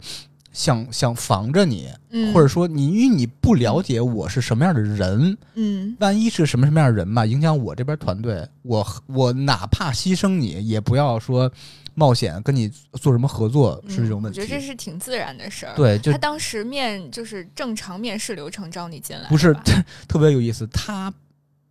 [0.52, 11.50] 想想防着你，嗯，或者说你因为你不了解我是什么样的人，嗯万一是什么什么样的人吧，影响我这边团队，我我哪怕牺牲你，也不要说
[11.94, 14.38] 冒险跟你做什么合作，是这种问题。
[14.38, 15.74] 嗯我觉得这是挺自然的事儿。
[15.76, 19.62] 对，就他当时面就是正常面试流程招你进来，不是吧
[20.08, 20.66] 特别有意思。
[20.68, 21.12] 他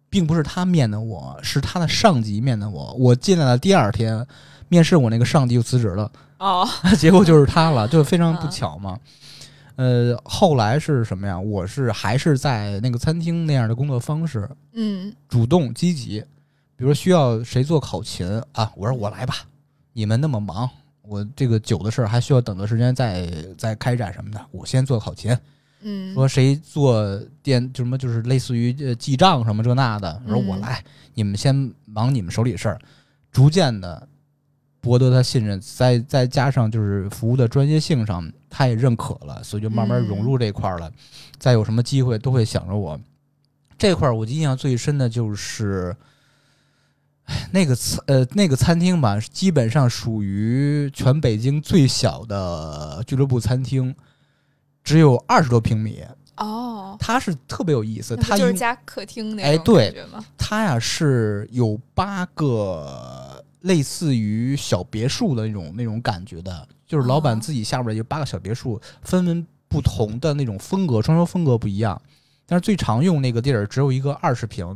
[0.09, 2.93] 并不是他面的我，是他的上级面的我。
[2.93, 4.25] 我进来的第二天，
[4.67, 6.67] 面试我那个上级就辞职了，哦，
[6.97, 8.99] 结果就是他了，就非常不嗯巧嘛。
[9.75, 11.39] 呃，后来是什么呀？
[11.39, 16.19] 我是还是在那个餐厅那样的工作方式，嗯主动积极。
[16.75, 19.35] 比如说需要谁做考勤啊，我说我来吧。
[19.93, 20.69] 你们那么忙，
[21.01, 25.37] 我这个酒的事儿还需要等的时间再再开展什么的，我先做考勤。
[25.81, 32.79] 嗯，说谁做电就什么就是类似于呃记账什么这那的，我说我嗯来，你们先忙你们手里的事儿，
[33.31, 34.07] 逐渐的
[34.81, 40.91] 博得他信任，再再加上就是服务的专业性上，他也认可了，所以就慢慢融入这块儿了。
[41.37, 42.99] 再有什么机会都会想着我。
[43.77, 45.95] 这块儿我印象最深的就是。
[47.25, 53.95] 唉那个餐呃那个餐厅吧，基本上属于全北京最小的俱乐部餐厅，
[54.83, 56.03] 只有二十多平米。
[56.37, 60.25] 哦，它是特别有意思，那不就是它因加客厅那种哎对感觉吗？
[60.37, 72.01] 它呀是有八个类似于小别墅的那种那种感觉的，就是老板哦自己下边有八个小别墅，分门不同的那种风格，装修风格不一样。
[72.45, 74.75] 但是最常用那个地儿只有一个二十平，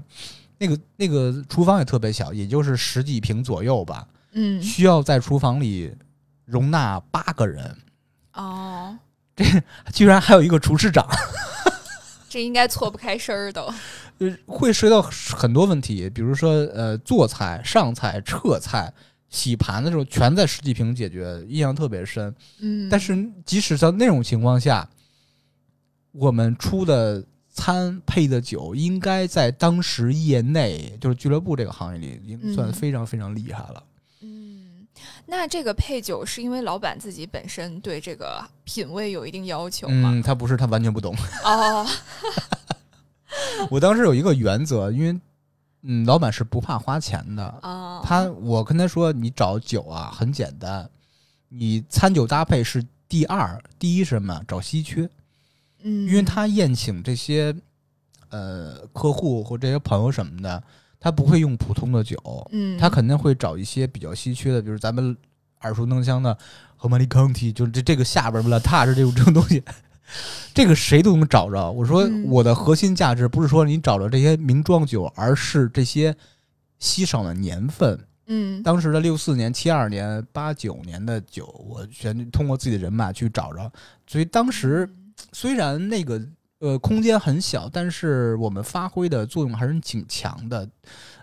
[0.57, 5.95] 那个那个厨房也特别小，也就是十几平左右吧，嗯，需要在厨房里
[6.45, 7.75] 容纳八个人，
[8.33, 8.95] 哦，
[9.93, 11.07] 居然还有一个厨师长。
[12.29, 13.61] 这应该错不开身儿都。
[14.17, 18.91] 呃， 会涉及到很多问题，比如说呃，做菜、上菜、撤菜、
[19.29, 22.33] 洗盘的时候，全在十几平解决，印象特别深。
[22.59, 24.87] 嗯，但是即使在那种情况下，
[26.11, 33.75] 我们出的餐配的酒，应该在当时业内，就是俱乐部这个行业里，已经算嗯非常非常厉害了。
[33.77, 33.92] 嗯，
[35.25, 40.11] 那这个配酒是因为老板自己本身对这个品味有一定要求吗？
[40.13, 41.15] 嗯，他不是他完全不懂。
[41.43, 41.87] 哦，
[43.71, 45.19] 我当时有一个原则，因为
[45.83, 47.43] 嗯，老板是不怕花钱的。
[47.61, 50.89] 哦，他我跟他说，你找酒啊很简单，
[51.49, 54.41] 你餐酒搭配是第二，第一是什么？
[54.47, 55.09] 找稀缺，
[55.81, 57.53] 嗯，因为他宴请这些
[58.29, 60.63] 呃客户或这些朋友什么的，
[61.03, 62.17] 他不会用普通的酒，
[62.53, 65.15] 嗯，他肯定会找一些比较稀缺的，比如咱们
[65.63, 66.37] 耳熟能详的
[66.77, 69.61] 和曼利康体，就是这这个下边儿 Latage 这种这种东西。
[70.53, 71.69] 这个谁都能找着。
[71.71, 76.15] 我说嗯我的核心价值不是说你找着这些名庄酒，而是这些
[76.79, 77.99] 稀少的年份。
[78.27, 83.69] 嗯当时的六四年、七二年、八九年的酒，我全通过自己的人脉去找着。
[84.07, 84.89] 所以当时
[85.33, 86.21] 虽然那个
[86.63, 90.69] 呃空间很小，但是我们发挥的作用还是挺强的。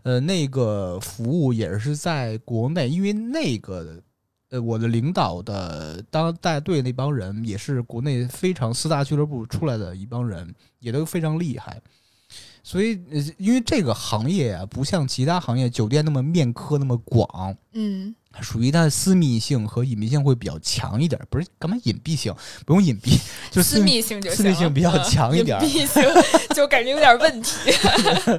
[0.03, 4.03] 呃，那个服务也是在国内，因为那个
[4.51, 11.81] 呃我的领导的当带队那帮人也是国内非常四大俱乐部出来的一帮人，也都非常厉害。
[12.63, 21.21] 所以，呃因为这个行业啊，不像其他行业酒店那么面科那么广，嗯属于它的私密性和隐蔽性会比较强一点。
[21.29, 22.33] 不是干嘛隐蔽性，
[22.65, 23.21] 不用隐蔽，
[23.51, 26.03] 就私密性就私密性比较嗯强一点儿隐蔽性
[26.55, 27.51] 就感觉有点问题。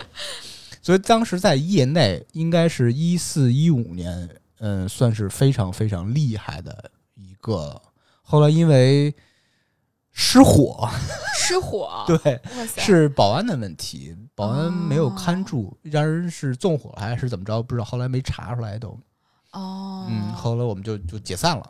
[0.81, 4.29] 所以当时在业内，应该是一四一五年，
[4.59, 7.79] 嗯，算是非常非常厉害的一个。
[8.21, 9.13] 后来因为
[10.13, 10.89] 失火，
[11.35, 12.39] 失火， 对，
[12.77, 17.85] 是保安的问题，保安没有哦看住，让人是纵火还是怎么着，不知道。
[17.85, 18.97] 后来没查出来都，
[19.51, 21.69] 哦，嗯，后来我们就就解散了。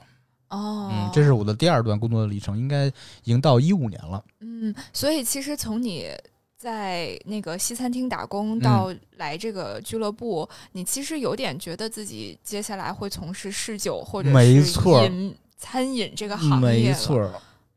[0.49, 4.23] 哦，嗯，这是我的第二段工作的历程，应该已经到一五年了。
[4.39, 6.09] 嗯，所以其实从你
[6.57, 8.59] 在那个西餐厅打工嗯。
[8.59, 17.31] 到来这个俱乐部，你其实有点觉得自己接下来会从事侍酒或者是没错饮餐饮这个行业没错，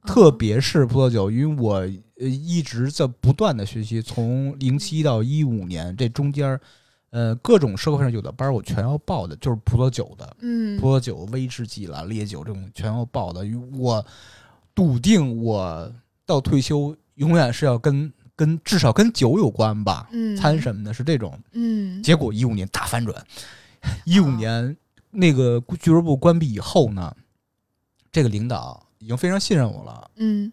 [0.06, 6.60] 特别是葡萄酒，因为我呃一直在不断的学习，从零七到一五年这中间儿，
[7.10, 13.44] 呃，各种社会上有的班儿我全要报的，就是葡萄酒的，嗯葡萄酒、威士忌啦、烈酒这种全要报的。
[13.76, 14.04] 我
[14.74, 15.90] 笃定我
[16.26, 21.38] 到退休永远是要跟跟至少跟酒有关吧，嗯餐什么的，是这种。
[21.52, 23.24] 嗯结果一五年大反转，
[24.04, 24.76] 一五年
[25.10, 27.16] 那个俱乐部关闭以后呢，
[28.12, 30.10] 这个领导已经非常信任我了。
[30.16, 30.50] 嗯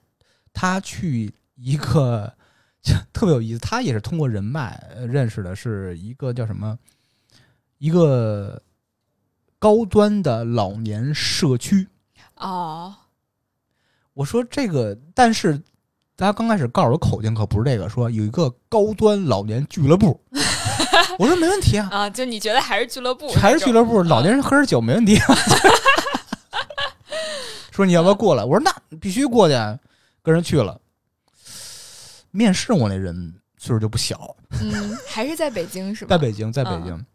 [0.53, 2.33] 他去一个
[3.13, 6.77] 特别有意思，他也是通过人脉呃认识的，是一个叫什么，
[7.77, 8.61] 一个
[9.57, 11.87] 高端的老年社区。
[12.35, 12.93] 哦
[14.13, 15.59] 我我说这个，但是
[16.17, 20.19] 他刚开始告诉我口径可不是这个，说有一个高端老年俱乐部。
[21.17, 25.17] 我说没问题啊，啊，就你觉得还是俱乐部，还是俱乐部，老年人喝点酒没问题。
[27.81, 28.43] 说你要不要过来？
[28.43, 29.55] 我说那必须过去，
[30.21, 30.79] 跟人去了。
[32.29, 36.09] 面试我那人岁数就不小，嗯，还是在北京是吧？
[36.09, 37.05] 在北京，在北京。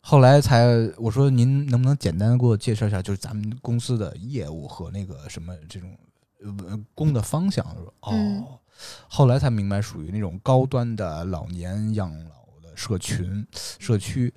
[0.00, 5.96] 后来才我说您能不能简单给我介绍一下，就是咱们公司的业务和那个什么这种
[6.40, 7.64] 呃工的方向？
[8.00, 8.58] 哦，
[9.06, 14.34] 后来才明白，属于那种高端的老年养老的社群社区。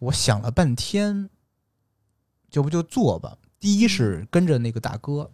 [0.00, 1.30] 我想了半天，
[2.50, 3.36] 就不就做吧。
[3.60, 5.30] 第一是跟着那个大哥。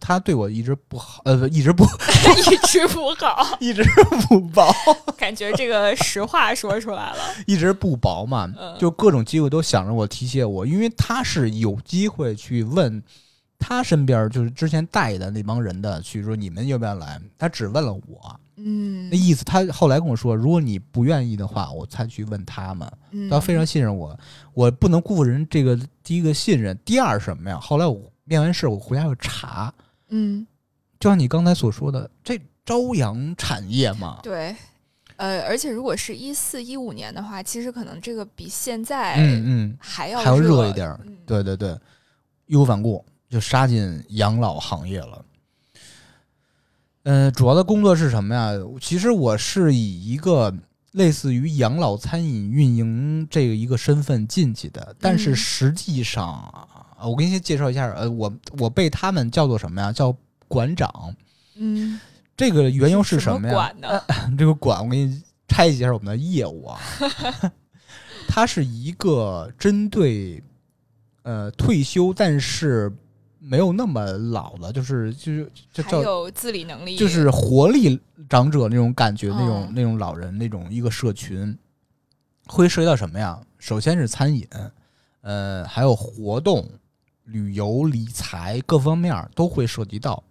[0.00, 1.82] 他对我一直不好，呃，一直不，
[2.52, 3.82] 一直不好， 一直
[4.28, 4.72] 不薄，
[5.18, 7.18] 感觉这个实话说出来了，
[7.48, 8.46] 一直不薄嘛，
[8.78, 13.02] 就各种机会都想着我提携我，因为他是有机会去问
[13.58, 22.90] 他身边就是之前带的那帮人的，去说你们要不要来，他只问了我，嗯，那意思他后来跟我说，如果你不愿意的话，我才去问他们，
[23.30, 24.18] 他非常信任我，
[24.52, 27.58] 我不能辜负人这个第一个信任，第二什么呀？
[27.60, 29.72] 后来我面完试，我回家又查。
[30.08, 30.46] 嗯，
[30.98, 34.56] 就像你刚才所说的，这朝阳产业嘛，对，
[35.16, 41.78] 呃，而且如果是一四一五年的话，其实可能这个比现在嗯嗯还要还要热一点，对对对，
[42.46, 45.24] 义无反顾就杀进养老行业了。
[47.04, 48.52] 嗯，主要的工作是什么呀？
[48.80, 50.54] 其实我是以一个
[50.92, 56.26] 类似于养老餐饮运营这个一个身份进去的，但是实际上。
[56.98, 59.92] 啊，我给你先介绍一下，呃，我我被他们叫做什么呀？
[59.92, 60.14] 叫
[60.48, 61.14] 馆长。
[61.54, 62.00] 嗯，
[62.36, 63.54] 这个缘由是什么呀？
[63.54, 64.02] 馆呢？
[64.36, 66.80] 这个馆，我给你拆一下我们的业务啊。
[68.26, 70.42] 它是一个针对
[71.22, 72.92] 呃退休但是
[73.48, 81.56] 没有那么老了，就是就是就叫有自理能力，就是活力长者那种感觉，那种那种老人那种一个社群，
[82.46, 83.40] 会涉及到什么呀？
[83.58, 84.46] 首先是餐饮，
[85.22, 86.68] 呃，还有活动。
[87.30, 90.24] 旅游、理财各方面都会涉及到，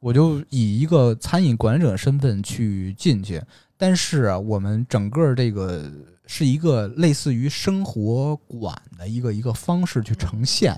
[0.00, 3.42] 我就以一个餐饮管理者身份去进去。
[3.76, 5.84] 但是啊，我们整个这个
[6.24, 10.74] 是一个类似于生活馆的一个一个方式去呈现，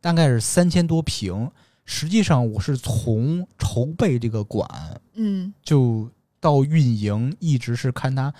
[0.00, 1.50] 大概是三千多平。
[1.84, 4.68] 实际上，我是从筹备这个馆，
[5.14, 6.08] 嗯，就
[6.38, 8.32] 到运营，一直是看它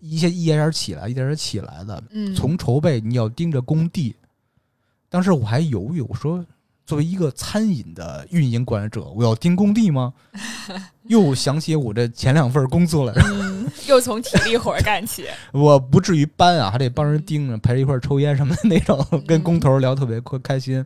[0.00, 2.02] 一些一点点起来，一点点起来的。
[2.10, 4.16] 嗯，从筹备你要盯着工地。
[5.10, 6.44] 当时我还犹豫，我说
[6.86, 10.12] ：“作为一个餐饮的运营管理者，我要盯工地吗？”
[11.04, 15.26] 又想起我这前两份工作来嗯，又从体力活干起。
[15.52, 20.82] 我不至于搬啊，还得帮人盯着，陪着一块抽烟什么的那种，跟工头聊特别开开心，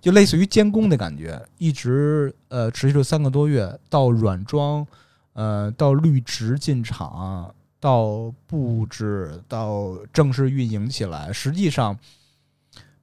[0.00, 1.40] 就类似于监工的感觉。
[1.58, 4.84] 一直呃持续了三个多月，到软装，
[5.34, 11.96] 呃，到绿植进场，到布置，到正式运营起来，实际上。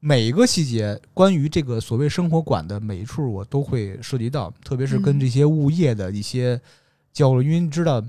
[0.03, 6.59] 每一个细节，关于这个所谓生活馆的每一处，我都会涉及到，特别是跟这些物业的一些
[7.13, 8.03] 交流，因为你知道，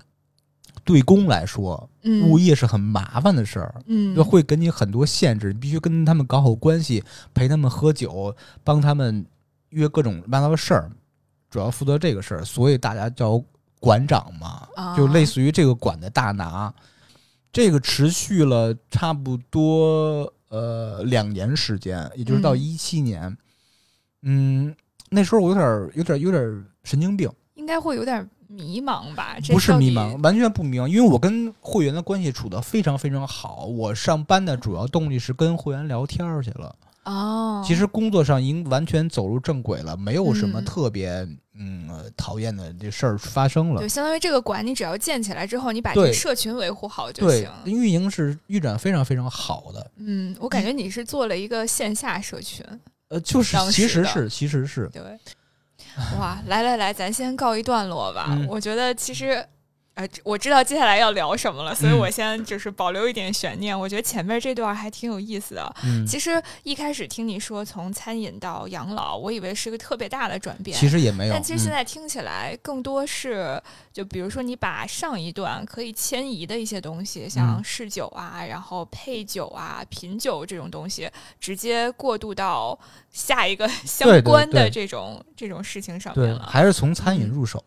[0.85, 1.91] 对公来说，
[2.23, 9.27] 物业是很麻烦的事儿，嗯，会给你很多限制，你必须跟他们搞好关系，陪他们喝酒，帮他们
[9.69, 10.91] 约各种乱七八糟的事儿，
[11.51, 13.39] 主要负责这个事儿，所以大家叫
[13.79, 16.73] 馆长嘛，就类似于这个馆的大拿，
[17.53, 20.33] 这个持续了差不多。
[20.53, 23.35] 呃，两年时间，也就是到一七年，
[24.21, 24.77] 嗯，
[25.09, 29.39] 那时候我有点有点有点神经病，应该会有点迷茫吧？
[29.49, 33.65] 不是迷茫，完全不迷茫，因为我跟会员的关系处得非常非常好。
[33.65, 36.77] 我上班的主要动力是跟会员聊天去了。
[37.05, 41.27] 哦，其实工作上已经完全走入正轨了，没有什么特别
[41.59, 43.83] 嗯讨厌的这事儿发生了。
[43.83, 47.51] 就相当于这个馆，你只要建起来之后，你把这个社群维护好就行。
[47.65, 49.91] 对，运营是运转非常非常好的。
[49.97, 52.65] 嗯，我感觉你是做了一个线下社群。
[53.09, 55.03] 呃，就是其实是其实是对。
[56.19, 58.39] 哇，来来来，咱先告一段落吧。
[58.49, 59.45] 我觉得其实。
[59.95, 63.79] 呃，我知道接下来要聊什么了，所以我先就是保留一点悬念。
[63.79, 65.75] 我觉得前面这段还挺有意思的。
[65.85, 71.35] 嗯，其实一开始听你说从餐饮到养老，我以为是个特别大的转变，其实也没有。
[71.35, 73.63] 但其实现在听起来更多是，
[73.93, 82.79] 就比如说你把上一段可以迁移的一些东西，像试酒啊，然后配酒啊、品酒这种东西，直接过渡到
[83.11, 86.49] 下一个 相关的这种这种事情上面了。
[86.51, 87.63] 还是从餐饮入手。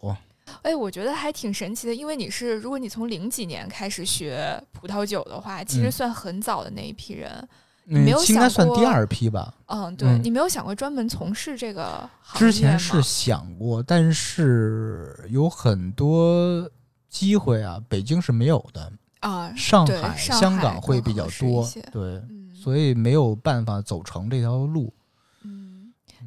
[0.65, 7.47] 哎，我觉得还挺神奇的，因为你是如果你从零几年开始学葡萄酒的话，其实算很早的那一批人。
[7.83, 9.53] 你没有应该算想过第二批吧。
[9.67, 16.67] 嗯，对、嗯你没有想过专门从事这个行之业吗前是想过，但是有很多
[17.09, 24.91] 机会啊，北京是没有的，啊，上海、上海香港会比较多对，嗯所以没有办法走成这条路。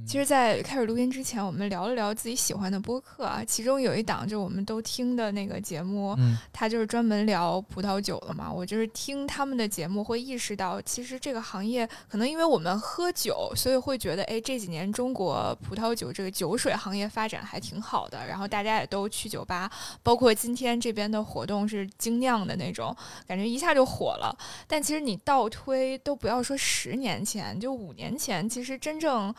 [0.08, 8.50] 嗯，其实，在开始录音之前，我们聊了聊自己喜欢的播客啊，其中有一档就是我们都听的那个节目，嗯它就是专门聊葡萄酒的嘛。
[8.50, 18.26] 我就是听他们的节目，会意识到，其实这个行业可能因为我们喝酒，所以会觉得，哎，这几年中国葡萄酒这个酒水行业发展还挺好的。
[18.26, 19.70] 然后大家也都去酒吧，
[20.02, 22.96] 包括今天这边的活动是精酿的那种，
[23.26, 24.34] 感觉一下就火了。
[24.66, 29.34] 但其实你倒推都不要说十年前，就五年前，其实真正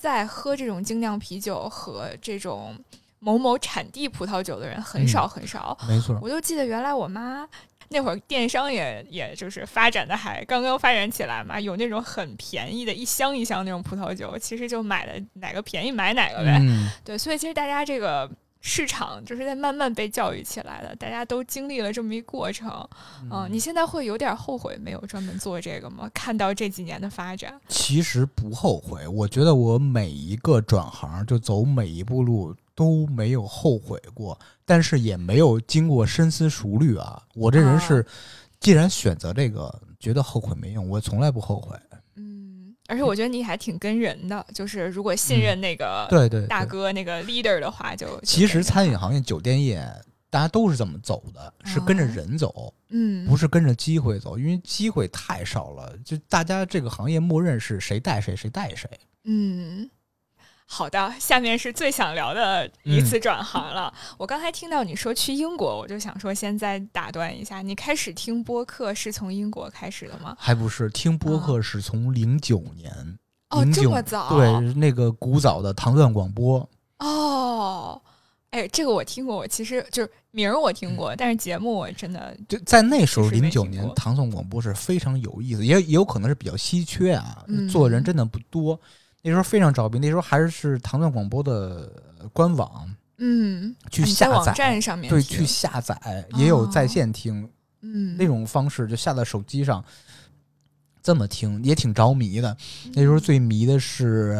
[0.00, 2.74] 在喝这种精酿啤酒和这种
[3.18, 5.76] 某某产地葡萄酒的人很少很少。
[5.86, 7.46] 没错，我就记得原来我妈
[7.90, 16.56] 那会儿电商也也就是发展的还刚刚发展起来嘛，有那种很便宜的一箱一箱那种葡萄酒，其实就买的哪个便宜买哪个呗。
[16.62, 18.30] 嗯，对，所以其实大家这个
[18.60, 22.70] 市场就是在慢慢被教育起来的，大家都经历了这么一过程。
[23.30, 26.10] 嗯、你现在会有点后悔没有专门做这个吗？
[26.12, 29.08] 看到这几年的发展，其实不后悔。
[29.08, 37.22] 我觉得我每一个转行，就走每一步路都没有后悔过，但是也没有经过深思熟虑啊。
[37.34, 38.04] 我这人是，
[38.60, 41.74] 既然选择这个，觉得后悔没用，我从来不后悔。
[42.90, 49.82] 嗯，而且我觉得你还挺跟人的，就是如果信任那个对对，大哥那个 leader 的话就，就其实餐饮行业、酒店业，
[50.28, 55.96] 大家都是这么走的，是跟着哦人走，嗯不是跟着机会走，因为机会太少了。
[56.04, 58.88] 就大家这个行业默认是谁带谁，谁带谁。
[59.24, 59.88] 嗯，
[60.72, 63.92] 好的，下面是最想聊的一次转行了。
[64.16, 70.36] 我刚才听到你说去英国，我就想说，现在打断一下，你开始听播客是从英国开始的吗？
[70.38, 72.94] 还不是听播客是从零九年，
[73.50, 74.28] 哦，这么早？
[74.30, 76.66] 对，那个古早的唐段广播，
[77.00, 78.00] 哦，
[78.50, 88.80] 哎，这个我听过，我其实就是名儿我听过，但是节目我真的就在那时候，零九年唐宋广播是非常有意思，也也有可能是比较稀缺啊，嗯做的人真的不多。
[89.22, 91.90] 那时候非常着迷，那时候还是唐段广播的
[92.32, 97.48] 官网嗯，去下载，站上面对，去下载，也有在线听、
[97.82, 99.84] 嗯那种方式，就下在手机上
[101.02, 102.56] 这么听，也挺着迷的。
[102.94, 104.38] 那时候最迷的是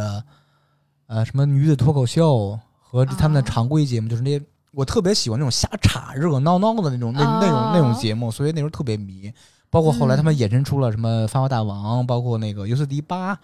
[1.06, 9.30] 呃什么女子脱口秀和他们的啊常规节目，就是那些我特别喜欢那种瞎岔、热热闹闹的那种那、那种那种啊节目，所以那时候特别迷。
[9.68, 13.36] 包括后来他们嗯衍生出了什么《发发大王》，包括那个《尤斯迪八》，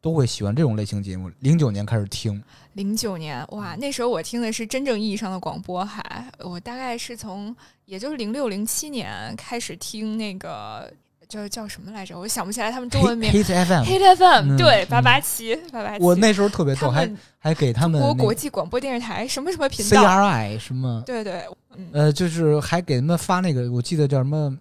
[0.00, 1.30] 都会喜欢这种类型节目。
[1.40, 2.42] 零九年开始听，
[2.74, 7.54] 零九年，哇，那时候我听的是真正意义上的广播，还我大概是从
[7.86, 10.92] 也就是零六零七年开始听那个
[11.28, 13.30] 叫叫什么来着，我想不起来他们中文名。
[13.30, 14.86] Hit FM，Hit FM，、嗯对，嗯。
[14.88, 16.04] 八八七，八八七。
[16.04, 21.44] 我那时候特别逗，还还给他们中国国际广播电视台什么什么频道，CRI 什么，对对，
[21.76, 24.56] 嗯，呃，就是还给他们发那个，我记得叫什么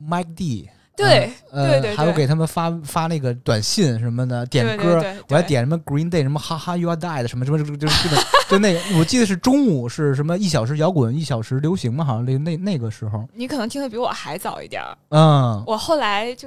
[0.00, 8.16] Mike D，对呃，对对对还有给他们发发那个短信什么的，点对歌，我还点什么 Green Day 什么哈哈 You Are Dead 什么什么，就就就就
[8.48, 14.96] 就那个，我记得是中午是什么一小时摇滚，一小时流行嘛，好像那那那个时候，你可能听的比我还早一点儿。
[15.08, 16.46] 嗯，我后来就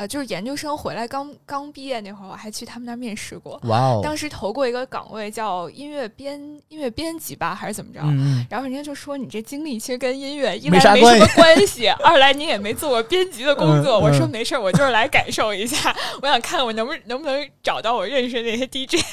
[0.00, 3.60] 呃，就是研究生回来刚刚毕业那会儿，我还去他们那儿面试过。
[3.64, 8.00] 哇哦，当时投过一个岗位叫音乐编音乐编辑吧，还是怎么着？
[8.48, 13.98] 然后人家就说你这经历其实跟音乐一没来没什么关系二来你也没做过编辑的工作。
[13.98, 19.04] 嗯我说嗯没事儿，我就是来感受一下，我想看我能不能不能找到我认识的那些 DJ。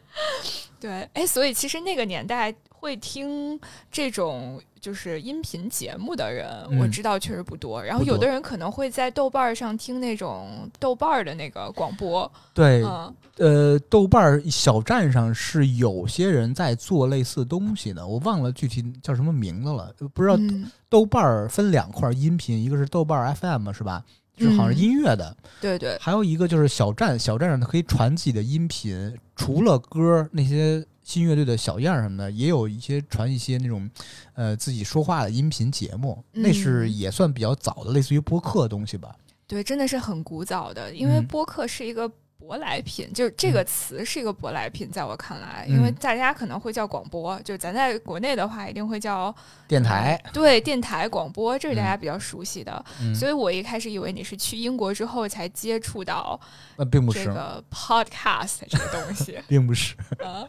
[0.80, 2.54] 对，哎，所以其实那个年代
[2.84, 3.58] 会听
[3.90, 6.78] 这种就是音频节目的人，嗯。
[6.78, 7.82] 我知道确实不多。
[7.82, 13.14] 然后有的人可能会在豆瓣儿上听那种豆瓣儿的那个广播，对，嗯。
[13.38, 24.04] 呃，豆瓣儿小站上是有些人在做类似东西的，我忘了具体叫什么名字了，不知道嗯，豆瓣儿分两块音频，一个是豆瓣儿 FM 是吧？
[24.36, 33.88] 就是好像音乐的，对对，还有一个就是小站，小站上它可以传自己的音频，除了歌那些新乐队的小样儿什么的，也有一些传一些那种
[34.32, 39.14] 呃自己说话的音频节目，那是嗯也算比较早的，类似于播客的东西吧。
[39.46, 41.26] 对，真的是很古早的，因为嗯。
[41.26, 49.34] 播客是一个舶来品，就是这个词是一个舶来品，在我看来，因为嗯大家可能会叫广播，就咱在国内的话，一定会叫
[49.68, 51.84] 电台，对电台广播，这是大嗯。
[51.84, 52.84] 家比较熟悉的。
[53.02, 56.40] 嗯，所以我一开始以为你是去英国之后才接触到
[56.76, 59.38] 那并不是，这个 podcast 这个东西。
[59.46, 59.94] 并不是，
[60.24, 60.48] 啊。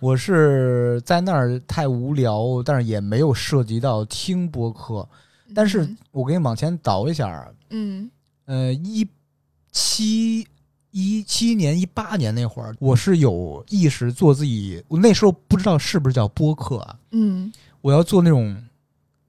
[0.00, 5.08] 我是在那儿太无聊，但是也没有涉及到听播客。
[5.54, 8.10] 但是嗯我给你往前倒一下啊，嗯
[8.46, 9.06] 呃，一
[9.70, 10.46] 七
[10.90, 18.56] 一七年一八年那会儿，我是有意识做自己，我那时候不知道是不是叫播客啊，嗯我要做那种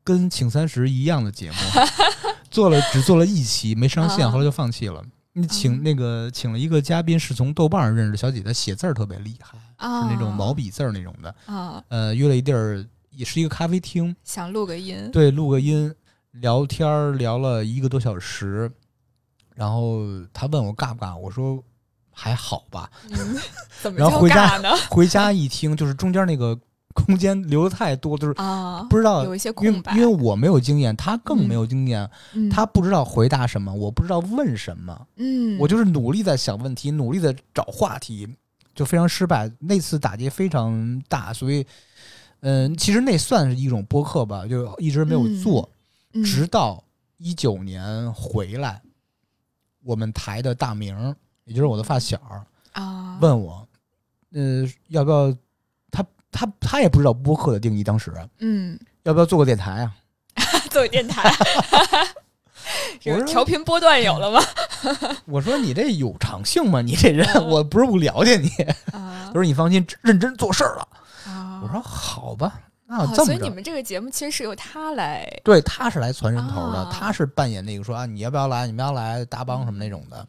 [0.04, 1.58] 跟请三十一样的节目，
[2.50, 5.04] 做了只做了一期没上线，啊后来就放弃了。
[5.38, 11.36] 你请嗯那个请了一个嘉宾，是从豆瓣上认识的小姐姐，写字儿特别厉害，啊，是那种毛笔字儿那种的。
[11.46, 15.94] 啊，呃，约了一地儿，也是一个咖啡厅，想录个音，对，录个音，
[16.32, 18.72] 聊天儿聊了一个多小时，
[19.56, 20.00] 然后
[20.32, 21.62] 他问我尬不尬，我说
[22.14, 22.90] 还好吧。
[23.10, 23.38] 嗯，
[23.82, 24.78] 怎么叫然后回家？
[24.90, 26.58] 回家一听，就是中间那个
[26.96, 31.48] 空间留的太多，就是啊，不知道有一些因为空白，因为我没有经验，他更嗯。
[31.48, 32.50] 没有经验，嗯。
[32.50, 38.28] 他不知道回答什么，我不知道问什么，嗯，我就是努力在想问题，努力在找话题，
[38.74, 39.52] 就非常失败。
[39.60, 41.66] 那次打击非常大，所以，
[42.40, 45.70] 嗯、其实那算是一种播客吧，就一直没有做，
[46.14, 46.24] 嗯。
[46.24, 46.82] 直到
[47.18, 48.82] 一九年回来，
[49.84, 52.18] 我们台的大明，也就是我的发小，
[52.72, 53.68] 啊，问我，
[54.32, 55.36] 呃，要不要？
[56.36, 59.96] 他他他也不知道播客的定义，当时嗯，要不要做个电台啊？
[60.70, 61.32] 做个电台，
[63.00, 64.42] 这我说调频波段有了吗？
[65.26, 66.82] 我说你这有长性吗？
[66.82, 68.50] 你这人，嗯我不是不了解你。
[68.92, 70.88] 啊他说你放心，认真做事儿了。
[71.26, 73.26] 啊，我说好吧，那哦，这么着。
[73.26, 78.66] 所以你们这个节目其实是由他来，对，他是来传人头的，啊他是扮演那个说啊，你要不要来？
[78.66, 80.26] 你们要来搭帮什么那种的。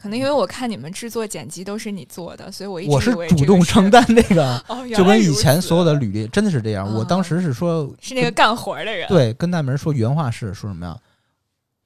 [0.00, 6.86] 可能因为我看你们制作剪辑都是你做的，所以我一直我是主动承担这个，哦，就跟以前所有的履历真的是这样。
[6.94, 10.98] 我啊当时是说，是那个干活的人，对，跟大明说原话是说什么呀？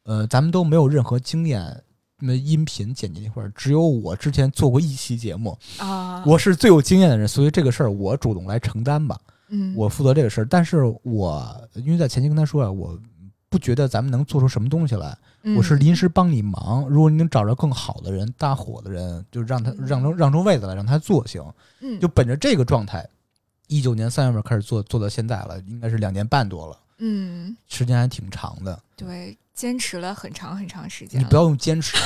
[0.04, 1.82] 呃，咱们都没有任何经验。
[2.22, 9.18] 那音频剪辑那块儿，只有我之前做过一期节目，啊，我是最有经验的人，所以这个事儿我主动来承担吧。
[9.48, 12.98] 嗯，我负责这个事儿，但是我因为在前期跟他说啊，我
[13.48, 16.86] 不觉得咱们能做出什么东西来，嗯我是临时帮你忙。
[16.88, 21.42] 如果你能找着更好的人、搭伙的人，就让他嗯让出让出位子来，让他做行。
[21.80, 23.08] 嗯就本着这个状态，
[23.66, 28.78] 一九年三月份开始做，做到现在了，应该是两年半多了，嗯，时间还挺长的。
[28.96, 31.20] 对，坚持了很长很长时间。
[31.20, 31.96] 你不要用坚持，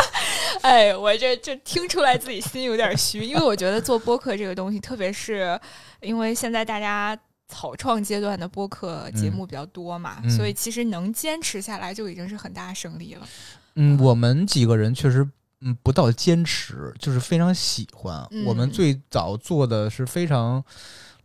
[0.62, 5.58] 哎，我这这听出来自己心有点虚，因为我觉得做播客这个东西，特别是
[6.00, 7.18] 因为现在大家
[7.50, 13.26] 草创阶段的播客节目比较多嘛，嗯所以其实能坚持下来就已经是很大胜利了。
[13.74, 15.28] 嗯，我们几个人确实。
[15.62, 18.26] 嗯，不到坚持，就是非常喜欢。
[18.30, 20.64] 嗯我们最早做的是非常，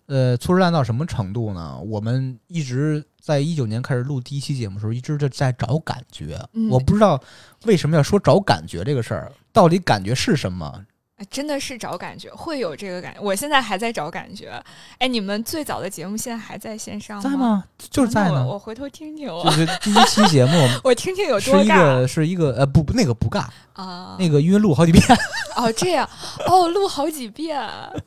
[0.08, 1.80] 呃，粗制滥造什么程度呢？
[1.80, 6.38] 我们一直在一九年开始录第一期节目的时候，一直就在找感觉。
[6.52, 7.18] 嗯我不知道
[7.64, 10.86] 为什么要说找感觉这个事儿，到底感觉是什么？
[11.18, 13.22] 哎真的是找感觉，会有这个感觉。
[13.22, 14.62] 我现在还在找感觉。
[14.98, 17.30] 哎，你们最早的节目现在还在线上在？
[17.30, 17.64] 吗？
[17.90, 18.46] 就是在呢。
[18.46, 24.18] 我我回头听听就我，是 第一期节目我听听有是一多尬个是一个呃不不那个不尬，啊！
[24.20, 25.02] 那个因为录好几遍，
[25.56, 26.10] 哦，这样
[26.48, 27.58] 哦，录好几遍，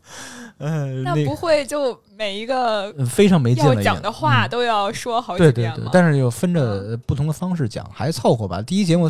[0.59, 3.83] 呃，那那不会就每一个呃非常没劲要了。
[3.83, 8.61] 讲的话嗯都要说好几遍对对对但是又分着不同的方式讲，还凑合吧。
[8.61, 9.09] 第一节目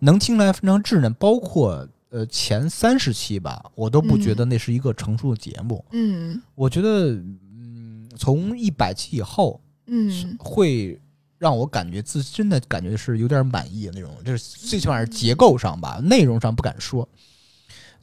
[0.00, 5.84] 能听来非常稚嫩，包括呃前三十期吧，我都不觉得那是一个成熟的节目。
[5.90, 10.96] 嗯我觉得，嗯，从一百期以后，嗯会
[11.38, 17.08] 让我感觉自真的感觉是有点满意的那种，就是最起码是结构上吧，内容上不敢说。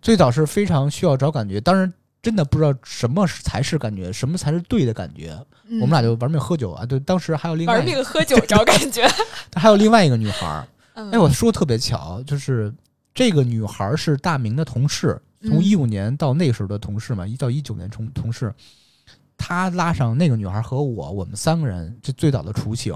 [0.02, 1.92] 最早是非常需要找感觉，当然
[2.22, 5.40] 真的不知道什么才是感觉，什么才是对的感觉。
[5.70, 9.08] 嗯，我们俩就玩命喝酒啊，对，当时还有另外玩命喝酒找感觉。
[9.56, 12.74] 还有另外一个女孩儿，嗯哎，我说的特别巧，就是
[13.14, 18.54] 这个女孩儿是大明的同事，从嗯一五年到那时候的同事嘛，一到一九年同同事，
[19.38, 22.94] 他拉上那个女孩儿和我，我们三个人这最早的雏形。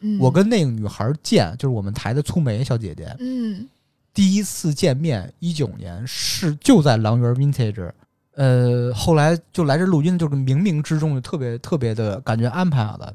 [0.00, 3.68] 嗯我跟那个女孩儿见，就是我们台的粗梅小姐姐，嗯
[4.12, 7.92] 第一次见面，一九年是就在狼园 Vintage。
[8.34, 13.14] 呃，后来就来这录音，就是冥冥之中就特别特别的感觉安排好的。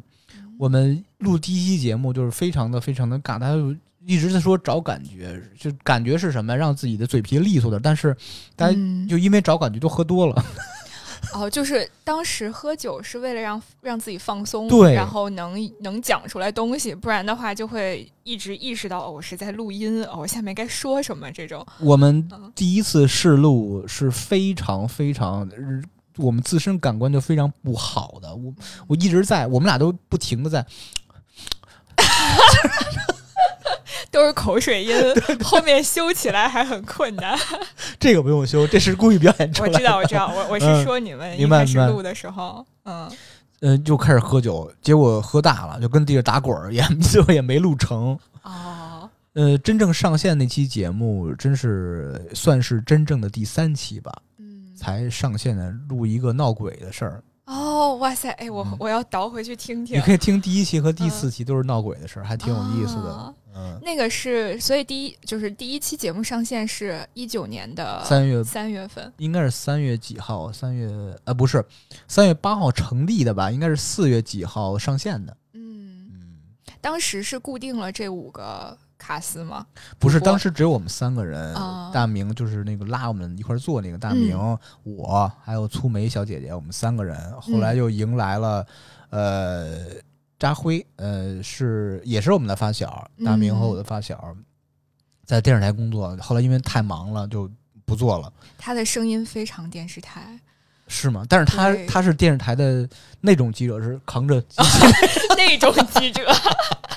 [0.58, 3.76] 我们录第一期节目就是非常的非常的尬，大家就
[4.08, 7.82] 一直在说找感觉，就感觉是什么，让自己的嘴皮利索点。
[7.82, 8.16] 但是
[8.56, 10.46] 大家嗯就因为找感觉都喝多了，
[11.36, 21.66] 哦，就是当时喝酒是为了让让自己放松，对然后能能讲出来东西，不然的话就会一直意识到哦，我是在录音，哦，我下面该说什么这种。
[21.80, 25.82] 我们嗯第一次试录是非常非常，呃
[26.16, 28.34] 我们自身感官就非常不好的。
[28.34, 28.54] 我
[28.88, 30.66] 我一直在，我们俩都不停的在，
[34.12, 34.96] 都是口水音，
[35.44, 37.38] 后面修起来还很困难。
[38.00, 39.76] 这个不用修，这是故意表演出来的。
[39.76, 43.10] 我知道，我知道，我我是嗯说你们一开始录的时候，嗯
[43.62, 48.18] 嗯，就开始喝酒，结果喝大了，就跟地上打滚儿，也 最后也没录成。
[48.44, 57.24] 哦，呃，真正上线那期节目，真是算是真正的第三期吧，嗯，才上线的录一个闹鬼的事儿。
[57.46, 60.02] 哦，哇塞，哎，我嗯我要倒回去听听你。
[60.02, 63.34] 可以听第一期和第四期都是闹鬼的事儿，还挺有意思的啊。
[63.58, 69.12] 嗯，那个是，所以第一就是第一期节目上线是一九年的三月三月份。
[69.18, 70.52] 应该是三月几号？
[70.52, 70.88] 三月
[71.24, 71.66] 呃不是，
[72.08, 73.50] 三月八号成立的吧？
[73.50, 75.36] 应该是四月几号上线的。
[75.54, 76.38] 嗯，嗯，
[76.80, 79.66] 当时是固定了这五个卡司吗？
[79.98, 81.56] 不是，当时只有我们三个人。
[81.92, 84.38] 大明就是那个拉我们一块儿做那个大明，
[84.84, 87.18] 我还有粗梅小姐姐，我们三个人。
[87.42, 88.66] 后来又迎来了，
[89.10, 89.86] 呃，
[90.40, 94.36] 扎辉，呃，是也是我们的发小，大明和我的发小，
[95.26, 96.16] 在电视台工作。
[96.18, 97.50] 后来因为太忙了，就
[97.86, 98.32] 不做了。
[98.58, 100.40] 他的声音非常电视台，
[100.88, 101.26] 是吗？
[101.28, 102.88] 但是他他是电视台的
[103.20, 104.44] 那种记者，是扛着
[105.36, 106.22] 那种记者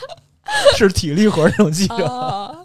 [0.76, 2.60] 是体力活儿那种记者，啊。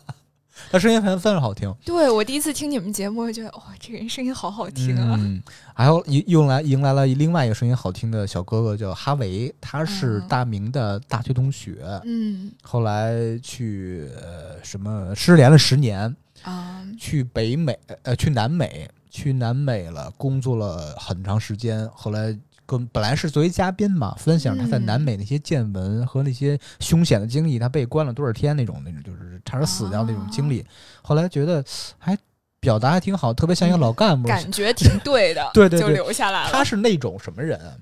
[0.76, 1.74] 他声音非常非常好听。
[1.86, 5.18] 对我第一次听你们节目，我觉得哇，这个人声音好好听啊。
[5.18, 5.42] 嗯，
[5.74, 22.38] 还有迎用来迎来了另外一个声音好听的小哥哥，叫哈维，他是嗯大明的大学同学，嗯后来去呃什么失联了十年，啊去北美呃去南美，去南美了，工作了很长时间，后来。
[22.66, 30.62] 跟本来是作为嘉宾嘛，分享他在嗯南美那些见闻和那些凶险的经历，他被关了多少天那种那种，就是差点死掉那种经历。
[30.62, 30.66] 哦
[31.04, 31.64] 后来觉得
[32.00, 32.18] 还
[32.60, 36.52] 表达还挺好，特别像一个老干部，感觉挺对的， 对对对就留下来了。
[36.52, 37.78] 他是那种什么人啊？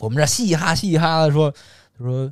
[0.00, 1.50] 我们这嘻嘻哈嘻嘻哈哈的说，
[1.96, 2.30] 他说，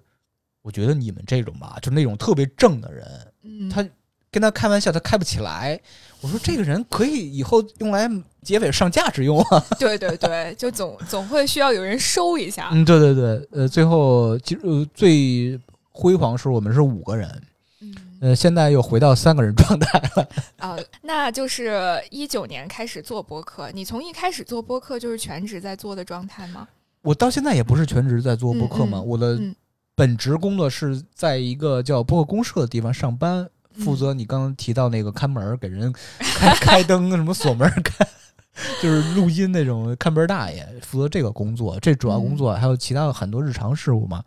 [0.60, 3.82] 我觉得你们这种吧，就那种特别正的人，嗯，他
[4.30, 5.80] 跟他开玩笑，他开不起来。
[6.22, 8.08] 我说这个人可以以后用来
[8.42, 9.64] 结尾上价值用啊。
[9.78, 12.70] 对对对，就总总会需要有人收一下。
[12.72, 15.60] 嗯，对对对，呃，最后其实、呃、最
[15.90, 17.42] 辉煌时候我们是五个人，
[17.80, 20.28] 嗯呃，现在又回到三个人状态了。
[20.58, 26.66] 啊， 那就是一九年开始做播客，你从一开始做播客就是全职在做的状态吗？
[27.02, 29.54] 我到现在也不是全职在做播客嘛，嗯嗯我的嗯
[29.96, 33.48] 本职工作是在一个叫播客公社的地方上班，
[33.78, 38.06] 负责你刚刚提到那个看门儿、给人 开开灯、什么锁门儿、开
[38.82, 41.78] 就是录音那种看门儿大爷，负责这个工作。
[41.80, 44.22] 这主要工作还有其他的很多日常事务嘛，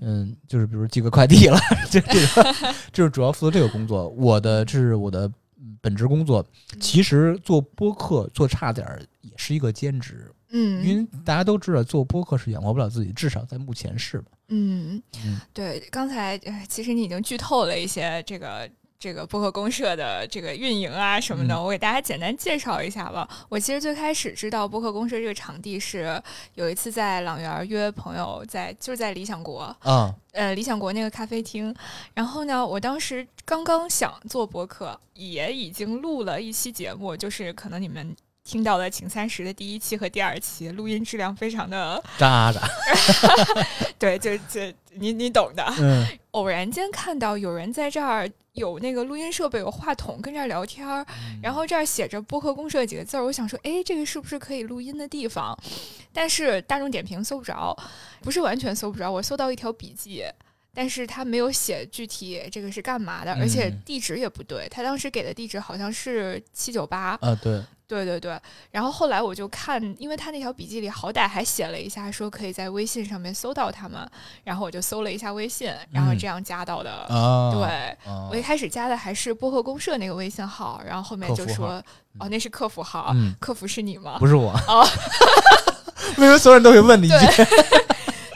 [0.00, 1.58] 嗯，就是比如寄个快递了，
[1.90, 2.54] 这这个
[2.92, 4.08] 就是主要负责这个工作。
[4.10, 5.28] 我的这是我的
[5.80, 6.44] 本职工作，
[6.80, 10.30] 其实做播客做差点儿也是一个兼职。
[10.50, 14.30] 嗯，因为大家都知道，做播客是养活不了自己，至少在目前是吧？
[14.48, 18.66] 嗯嗯，对，刚才呃其实你已经剧透了一些这个
[18.98, 23.28] 这个播客公社的这个运营啊什么的，嗯我给大家简单介绍一下吧。
[23.50, 26.20] 我其实最开始知道播客公社这个场地是
[26.54, 31.74] 有一次在朗园约朋友在就是在理想国，啊，呃，理想国那个咖啡厅。
[32.14, 38.16] 然后呢，我当时刚刚想做播客，也已经录了一期节目，就是可能你们。
[38.48, 42.66] 听到了《请三十》的第一期和第二期，录音质量非常的，渣渣，
[43.98, 44.62] 对，就就
[44.94, 45.62] 你你懂的。
[45.78, 51.04] 嗯偶然间看到有人在这儿有那个录音设备，有话筒跟这儿聊天儿，
[51.42, 55.54] 然后这儿写着“播客公社”几个字儿，我想说，哎，这个是不是可以录音的地方？
[56.14, 57.76] 但是大众点评搜不着，
[58.22, 60.24] 不是完全搜不着，我搜到一条笔记。
[60.72, 64.66] 但是他没有写具体这个是干嘛的，而且嗯地址也不对。
[64.70, 68.38] 他当时给的地址好像是七九八，啊，对，对对对。
[68.70, 74.08] 然后后来我就看，因为他那条笔记里好歹还写了一下，说可以在微信上面搜到他们，
[74.44, 76.90] 然后我就搜了一下微信，然后嗯这样加到的。
[77.08, 77.62] 啊，对，
[78.10, 81.82] 啊我一开始加的还是播客公社那个微信号，然后后面就说，
[82.20, 84.18] 哦，那是客服号，嗯，客服是你吗？
[84.20, 84.86] 不是我，哦，
[86.18, 87.26] 为什么所有人都会问你一句？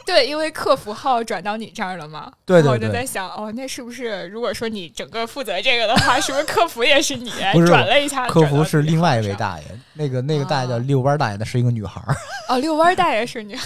[0.06, 7.30] 对，因为客服号转到你这儿了嘛，对然后我就在想，哦，那是不是如果说你整个负责这个的话，是不是客服也是你
[7.66, 8.26] 转了一下？
[8.28, 12.14] 客服是另外一位大爷，那个那个大爷叫啊遛弯大爷，那是一个女孩儿。
[12.48, 13.56] 哦，遛弯大爷是你，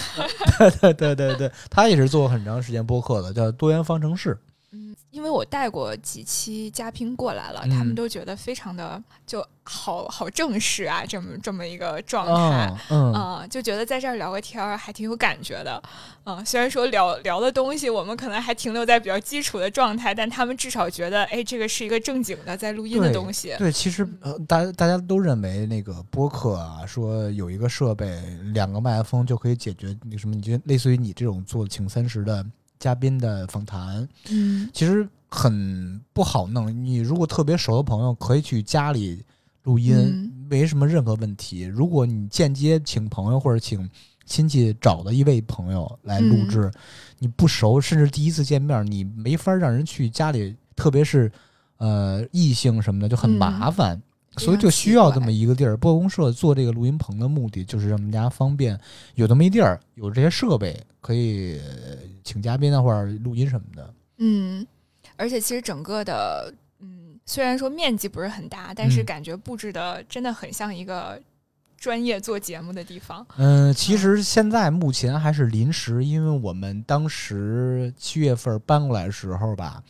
[0.57, 4.37] 对对对对对，她也是做很长时间播客的，叫多元方程式。
[5.17, 12.71] 嗯，因为我带过几期嘉宾过来了，嗯他们都觉得非常的就好好正式啊，这么这么一个状态。
[12.89, 15.81] 嗯就觉得在这儿聊个天儿还挺有感觉的，
[16.25, 23.55] 嗯，虽然说聊聊的东西我们可能还停留在比较基础的状态，但他们至少觉得，哎，这个是一个正经的在录音的东西。
[23.57, 28.21] 对，其实呃，大家大家都认为那个播客啊，说有一个设备，
[28.53, 32.45] 两个麦克风就可以解决那个什么，你就类似于你这种做请三十的
[32.79, 34.69] 嘉宾的访谈，嗯。
[34.73, 36.73] 其实很不好弄。
[36.83, 39.23] 你如果特别熟的朋友，可以去家里
[39.63, 40.33] 录音，嗯。
[40.49, 41.63] 没什么任何问题。
[41.63, 43.89] 如果你间接请朋友或者请
[44.25, 46.71] 亲戚找的一位朋友来录制，
[47.19, 51.29] 你不熟，甚至第一次见面，你没法让人去家里，特别是
[51.77, 53.35] 呃异性什么的就很嗯。
[53.37, 54.06] 麻烦，非
[54.37, 55.75] 所以就需要这么一个地儿。
[55.75, 58.79] 播公社做这个录音棚的目的就是让大家方便
[59.15, 63.93] 有这么一地儿，有这些设备可以呃请嘉宾啊或者录音什么的。
[64.17, 64.65] 嗯，
[65.15, 71.21] 而且其实整个的，嗯，虽然说面积不是很大，但是嗯感觉布置的真的很像一个
[71.77, 73.25] 专业做节目的地方。
[73.37, 79.83] 嗯，其实现在目前还是临时，因为我们当时七月份搬过来的时候吧，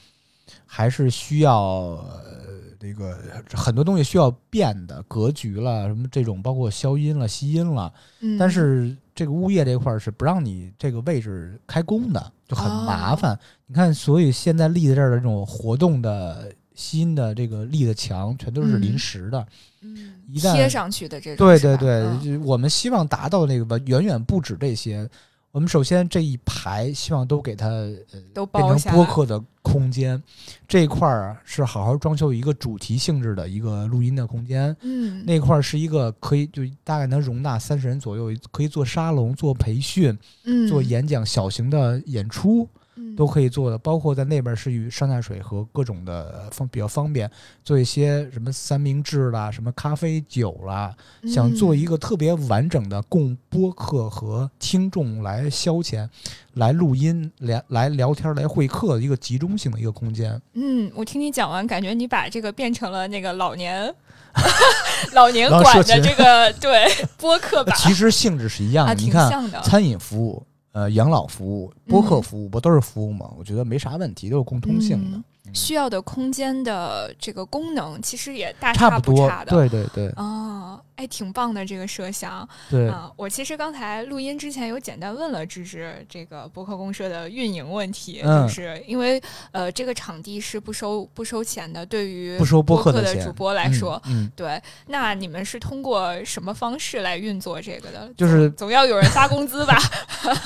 [0.65, 2.31] 还是需要呃
[2.79, 3.17] 这个
[3.53, 7.91] 很多东西需要变的，格局了什么这种，包括消音了、吸音了。
[8.19, 13.39] 嗯，但是这个物业这块儿是不让你这个位置开工的，就很麻哦烦。
[13.65, 19.47] 你看，所以现在立在这儿的这种活动的吸音的这个立的墙，全都是临嗯时的。
[19.81, 25.09] 嗯一旦贴上去的这种，对对对，我们希望达到那个吧，远远不止这些。
[25.57, 30.21] 我们首先这一排希望都给它呃都变成播客的空间，
[30.67, 34.77] 这一块儿啊是好好装修一个主题性质的一个录音的空间。
[34.81, 42.79] 嗯，那块儿是一个可以就大概能容纳三十人左右，可以做沙龙、做培训、嗯做演讲、小型的演出嗯
[43.15, 43.77] 都可以做的。
[43.77, 47.29] 包括在那边是与上下水和各种的方比较方便，
[47.63, 50.93] 做一些什么三明治啦、什么咖啡酒啦，
[51.25, 56.07] 想做一嗯个特别完整的供播客和听众来消遣、
[56.53, 60.41] 来录音、来来聊天、来会客的一个集中性的一个空间。
[60.53, 63.93] 嗯，我听你讲完，感觉你把这个变成了那个老年
[65.13, 66.87] 老年馆的这个对
[67.17, 69.27] 播客吧，其实性质是一样的，啊，你看。
[69.63, 70.45] 餐饮服务、
[70.77, 72.21] 呃养老服务、播客嗯。
[72.21, 73.33] 服务不都是服务吗？
[73.39, 75.17] 我觉得没啥问题，都是共通性的。
[75.17, 75.23] 嗯，
[75.53, 79.43] 需要的空间的这个功能，其实也大差不差。
[79.43, 79.51] 的。
[79.51, 82.87] 对对对哦，哎，挺棒的这个设想对。
[82.89, 83.11] 啊！
[83.15, 89.21] 我其实刚才录音之前有简单问了芝芝这个博客公社的运营问题，嗯就是因为
[89.51, 98.11] 呃这个场地是不收不收钱的，对于不收播播客的主播来嗯说，嗯，对，那你们是通过什么方式来运作这个的？
[98.15, 99.77] 就是总要有人发工资吧？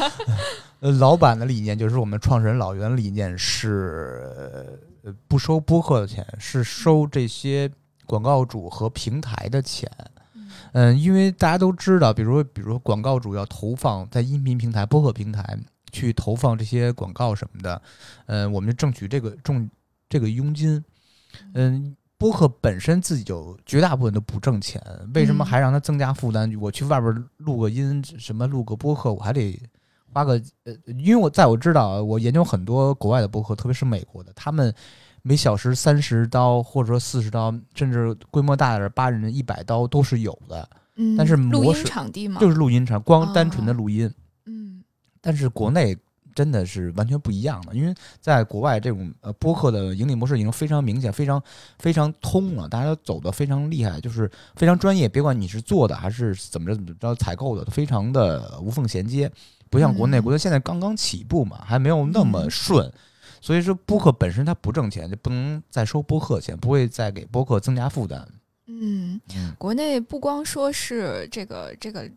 [0.81, 7.69] 呃，老板的理念就是我们创始人老袁的理念是，呃，不收播客的钱，是收这些
[8.05, 9.89] 广告主和平台的钱。
[10.73, 15.57] 嗯，因为大家都知道，比如说，比如说广告主要投放在音频平台、播客平台
[15.91, 17.81] 去投放这些广告什么的，
[18.27, 19.69] 嗯，我们就挣取这个挣
[20.07, 20.83] 这个佣金。
[21.53, 24.81] 嗯，播客本身自己就绝大部分都不挣钱，
[25.15, 26.53] 为什么嗯还让它增加负担？
[26.59, 29.59] 我去外边录个音，什么录个播客，我还得
[30.13, 30.33] 花个
[30.63, 34.73] 呃，因为我在我知道啊，我研究很多国外的博客，特别是美国的，他们
[35.21, 44.11] 每小时三十刀，或者说四十刀，甚至规模大点八人一百刀都是有的，嗯，但是录音模式场地嘛，就是录音场，光单纯的哦录音。
[44.45, 44.83] 嗯
[45.23, 45.95] 但是国内
[46.33, 51.39] 真的是完全不一样的，因为在国外这种呃播客的盈利模式已经非常明显、非常
[51.77, 55.07] 非常通了，大家都走的非常厉害，就是非常专业。
[55.07, 59.31] 别管你是做的还是怎么着怎么着采购的，都非常的无缝衔接，
[59.71, 62.93] 不像国内，嗯国内现在刚刚起步嘛，还没有那么嗯顺。
[63.41, 68.27] 所以说，播客本身它不挣钱，就不能再收播客钱，不会再给播客增加负担。
[68.67, 72.07] 嗯，嗯国内不光说是这个这个。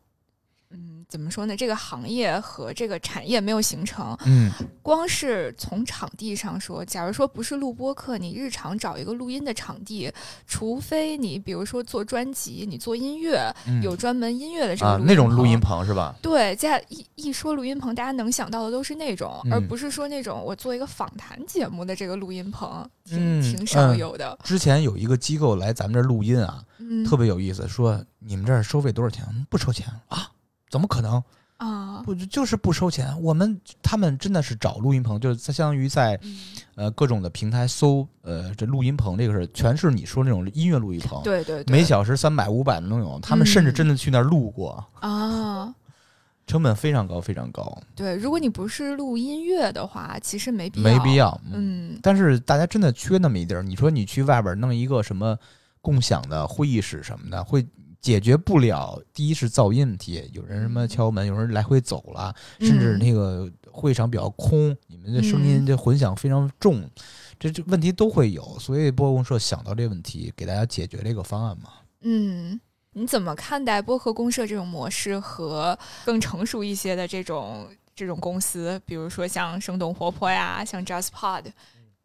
[0.75, 1.57] 嗯，怎么说呢？
[1.57, 4.51] 这个行业和这个产业没有形成，嗯，
[4.83, 10.13] 光是从场地上说，假如说不是录播课，你日常找一个录音的场地，
[10.47, 15.85] 除非你比如说做专辑，你做音乐，嗯有专门音乐的这个啊那种录音棚。
[15.85, 16.15] 是吧？
[16.23, 24.39] 对，在一一说录音棚，大家能想到的都是那种，而嗯不是说那种我做一个访谈节目的这个录音棚，嗯挺挺少嗯有的。
[24.43, 29.25] 之前有一个机构来咱们这儿录音啊，嗯，特别有意思，说你们这儿收费多少钱？
[29.51, 30.31] 不收钱啊？
[30.75, 31.23] 怎么可能？
[31.59, 33.17] 啊，不就是不收钱？
[33.23, 36.39] 我们他们真的是找录音棚，就是在相当于在嗯
[36.75, 43.21] 呃各种的平台搜呃这录音棚这个事儿，全是你说那种音乐录音棚，对对对，每小时三百五百的那种。
[43.23, 45.73] 他们甚至嗯真的去那儿录过，啊，
[46.45, 51.15] 成本非常高，非常高，对，如果你不是录音乐的话，其实没必要没必。
[51.15, 51.41] 要。
[51.45, 53.63] 嗯，嗯但是大家真的缺那么一地儿。
[53.63, 55.39] 你说你去外边弄一个什么
[55.81, 57.65] 共享的会议室什么的，会
[58.05, 59.01] 解决不了。
[59.15, 66.87] 第一是噪音问题，有人什么敲门，有人来回走了，甚至嗯那个会场比较空，你们的声音嗯这混响非常重，
[67.39, 68.59] 这这问题都会有。
[68.59, 71.71] 所以播公社想到这个问题，给大家解决这个方案嘛。
[72.03, 72.61] 嗯，
[72.93, 81.45] 你怎么看待播客公社这种模式和更成熟一些的这种这种公司，比如说像生动活泼呀，像 JustPod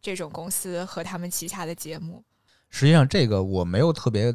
[0.01, 2.23] 这种公司和他们旗下的节目？
[2.69, 4.33] 实际上，这个我没有特别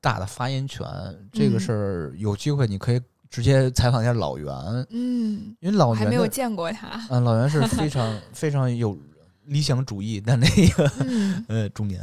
[0.00, 0.86] 大的发言权，
[1.32, 4.52] 这个嗯事儿有机会你可以直接采访一下老袁，
[4.90, 7.00] 嗯，因为老袁还没有见过他。
[7.10, 8.98] 嗯，老袁是 非常非常有
[9.44, 10.46] 理想主义的那
[10.76, 12.00] 个嗯，呃中年，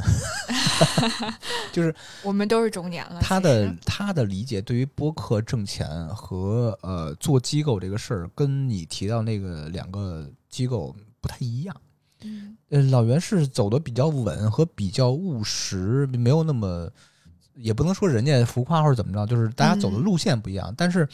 [1.72, 3.20] 就是我们都是中年了。
[3.20, 11.74] 他的他的理解对于播客挣钱和呃做机构这个事儿，跟你提到那个两个机构不太一样。
[12.22, 16.90] 嗯呃，老袁是走的比较稳和比较务实，没有那么，
[17.60, 20.72] 也不能说人家浮夸或者怎么着，就是大家走的嗯路线不一样。
[20.76, 21.08] 但是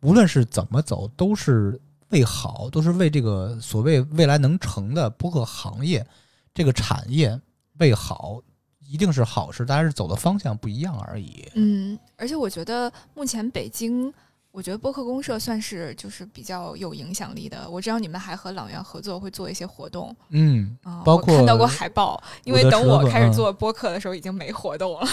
[0.00, 1.78] 无论是怎么走，都是
[2.10, 6.06] 为好，都是为这个所谓未来能成的播客行业
[6.54, 7.40] 这个产业
[7.78, 8.40] 为好，
[8.86, 9.64] 一定是好事。
[9.64, 11.48] 大家是走的方向不一样而已。
[11.54, 14.12] 嗯，而且我觉得目前北京，
[14.52, 17.68] 我觉得播客公社算是就是比较有影响力的。
[17.70, 25.06] 我知道你们还和朗园合作，会做一些活动嗯，啊、包括我看到过海报，因为等我开始做播客的时候，已经没活动了。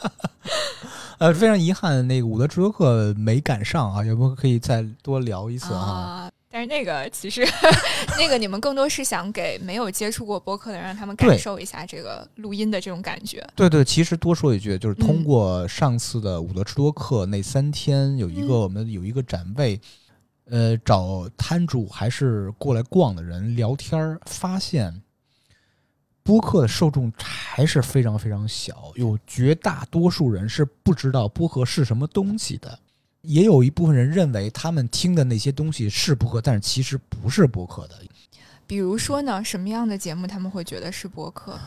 [1.20, 5.80] 呃，非常遗憾，那个伍德直播课没赶上啊，要不可以再多聊一次啊？
[5.80, 6.30] 啊。
[6.52, 7.46] 但是那个其实，
[8.18, 13.46] 那个你们更多是想给没有接触过播客的人，让他们感受一下这个录音的这种感觉。
[13.54, 19.80] 对对，其实多说一句，就是通嗯过上次的伍德吃多课那三天，有一个嗯我们有一个展位，
[20.46, 25.00] 呃，找摊主还是过来逛的人聊天儿，发现
[26.24, 32.76] 播客的受众还是非常非常小，有绝大多数人是不知道播客是什么东西的。
[33.22, 37.96] 也有一部分人认为他们听的那些东西是播客，但是其实不是播客的。
[38.66, 41.58] 比如说呢，什么样的节目他们会觉得是播客？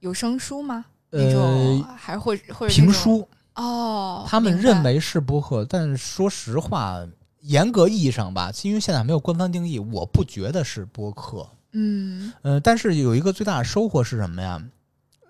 [0.00, 0.84] 有声书吗？
[1.10, 7.06] 那种、呃，还或或者评书，哦，他们认为是播客，但是说实话，
[7.40, 11.48] 严格意义上吧，因为现在还没有官方定义，我不觉得是播客。
[11.72, 14.62] 嗯呃，但是有一个最大的收获是什么呀？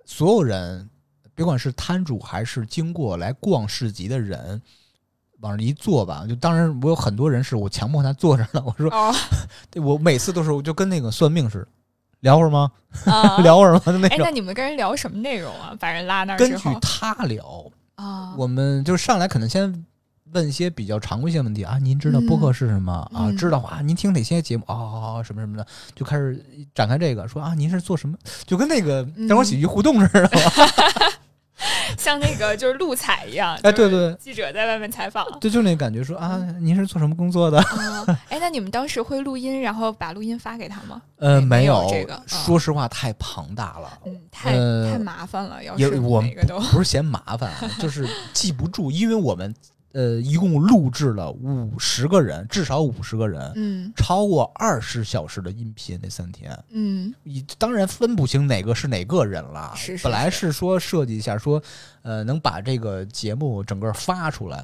[0.05, 0.89] 所有人，
[1.35, 4.61] 别管是摊主还是经过来逛市集的人，
[5.41, 9.14] 往那一坐吧，就当然我有很多人是我强迫他坐着了，我说哦
[9.70, 11.68] 对我每次都是我就跟那个算命似的，
[12.20, 12.70] 聊会儿吗？
[13.05, 13.80] 啊， 聊会儿吗？
[13.87, 14.30] 就那哎，种那。
[14.30, 15.76] 你们跟人聊什么内容啊？
[15.78, 19.84] 把人拉那儿根据他聊，啊，我们就是上来可能先
[20.32, 23.11] 问一些比较常规性问题啊，您知道播客是什么、啊？
[23.28, 23.80] 嗯知道啊？
[23.82, 26.43] 您听哪些节目啊、什么什么的，就开始
[26.74, 28.16] 展开这个说啊，您是做什么？
[28.47, 31.12] 就跟那个嗯单口喜剧互动似的嘛。
[32.03, 35.26] 像那个就是录采一样，哎就是对对记者在外面采访。
[35.40, 37.59] 对，就那感觉说啊，您是做什么工作的？
[37.61, 41.01] 啊， 哎，那你们当时会录音，然后把录音发给他吗？
[41.18, 43.99] 呃，没有有这个啊说实话太庞大了。
[44.05, 46.22] 嗯，太、呃太麻烦了，要是我
[46.70, 49.55] 不是嫌麻烦啊，就是记不住，因为我们
[49.97, 56.55] 呃一共录制了五十个人，至少五十个人，嗯超过二十小时的音频那三天。
[56.68, 59.72] 嗯你当然分不清哪个是哪个人了。
[59.74, 61.62] 是是本来是是说设计一下，说
[62.03, 64.62] 呃能把这个节目整个发出来，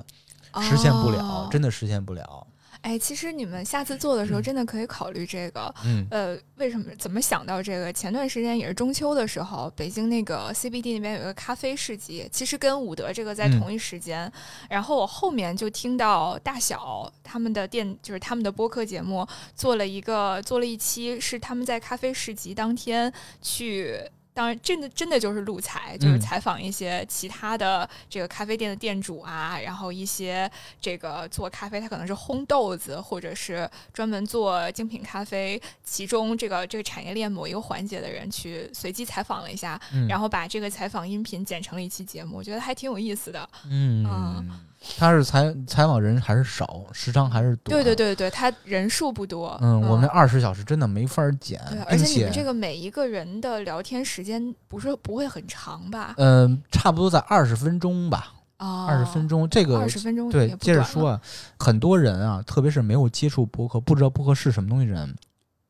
[0.61, 2.47] 实现不了，哦真的实现不了。
[2.83, 5.72] 哎，其实你们下次做的时候，嗯真的可以考虑这个。
[5.85, 7.93] 嗯呃，为什么怎么想到这个？
[7.93, 14.30] 前段时间也是中秋的时候，北京那个 CBD 那边有一个咖啡市集，其实跟伍德这个在嗯同一时间。
[14.68, 24.01] 然后我后面就听到大小他们的店，就是他们的播客节目做了一个做了一期，是他们在咖啡市集当天去。
[24.35, 26.20] 当然，真的真的就是录采，就是嗯。
[26.20, 43.49] 采访一些其他的这个咖啡店的店主啊，然后一些这个做咖啡，他可能是烘豆子，或者是专门做精品咖啡，其中这个这个产业链某一个环节的人去随机采访了一下，嗯，然后把这个采访音频剪成了一期节目，我觉得还挺有意思的。
[43.68, 44.07] 嗯。
[44.07, 44.61] 嗯，
[44.99, 47.72] 他是采采访人还是少，时长还是多？
[47.72, 47.95] 对对。
[47.95, 49.57] 对对，他人数不多。
[49.62, 56.14] 嗯，我们二十小时真的没法剪对，，而且你们这个每一个人的聊天时间不是不会很长吧？
[56.16, 59.49] 嗯、差不多在二十分钟吧，哦，二十分钟。
[59.49, 61.20] 这个二十分钟对接着说啊，
[61.59, 65.14] 很多人啊，特别是没有接触播客、不知道播客是什么东西的人，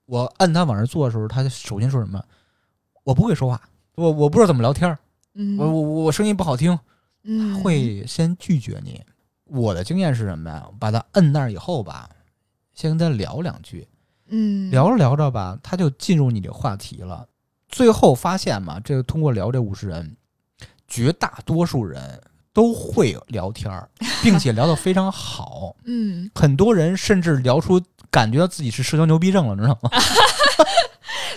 [0.06, 2.22] 我按他往这做的时候，他首先说什么？
[3.04, 3.60] 我不会说话，
[3.96, 4.98] 我我不知道怎么聊天儿，
[5.34, 6.78] 嗯，我我我声音不好听，
[7.24, 9.00] 嗯会先拒绝你。
[9.44, 10.66] 我的经验是什么呀？
[10.80, 12.08] 把他摁那儿以后吧，
[12.74, 13.86] 先跟他聊两句，
[14.28, 17.26] 嗯聊着聊着吧，他就进入你的话题了。
[17.68, 20.16] 最后发现嘛，这个通过聊这五十人，
[20.88, 22.20] 绝大多数人
[22.52, 23.88] 都会聊天儿，
[24.22, 25.76] 并且聊得非常好。
[25.84, 29.90] 嗯很多人甚至聊出感觉到自己是社交牛逼症了，你知道吗？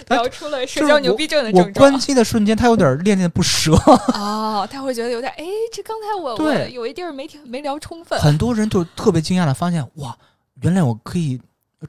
[0.06, 3.74] 他聊出了社交牛逼症的我症状关机的瞬间，他有点恋恋不舍。
[4.14, 10.18] 哦， 他会觉得有点哎，这刚才我我有一地儿没听没聊充分，很多人就特别惊讶的发现，哇，
[10.62, 11.40] 原来我可以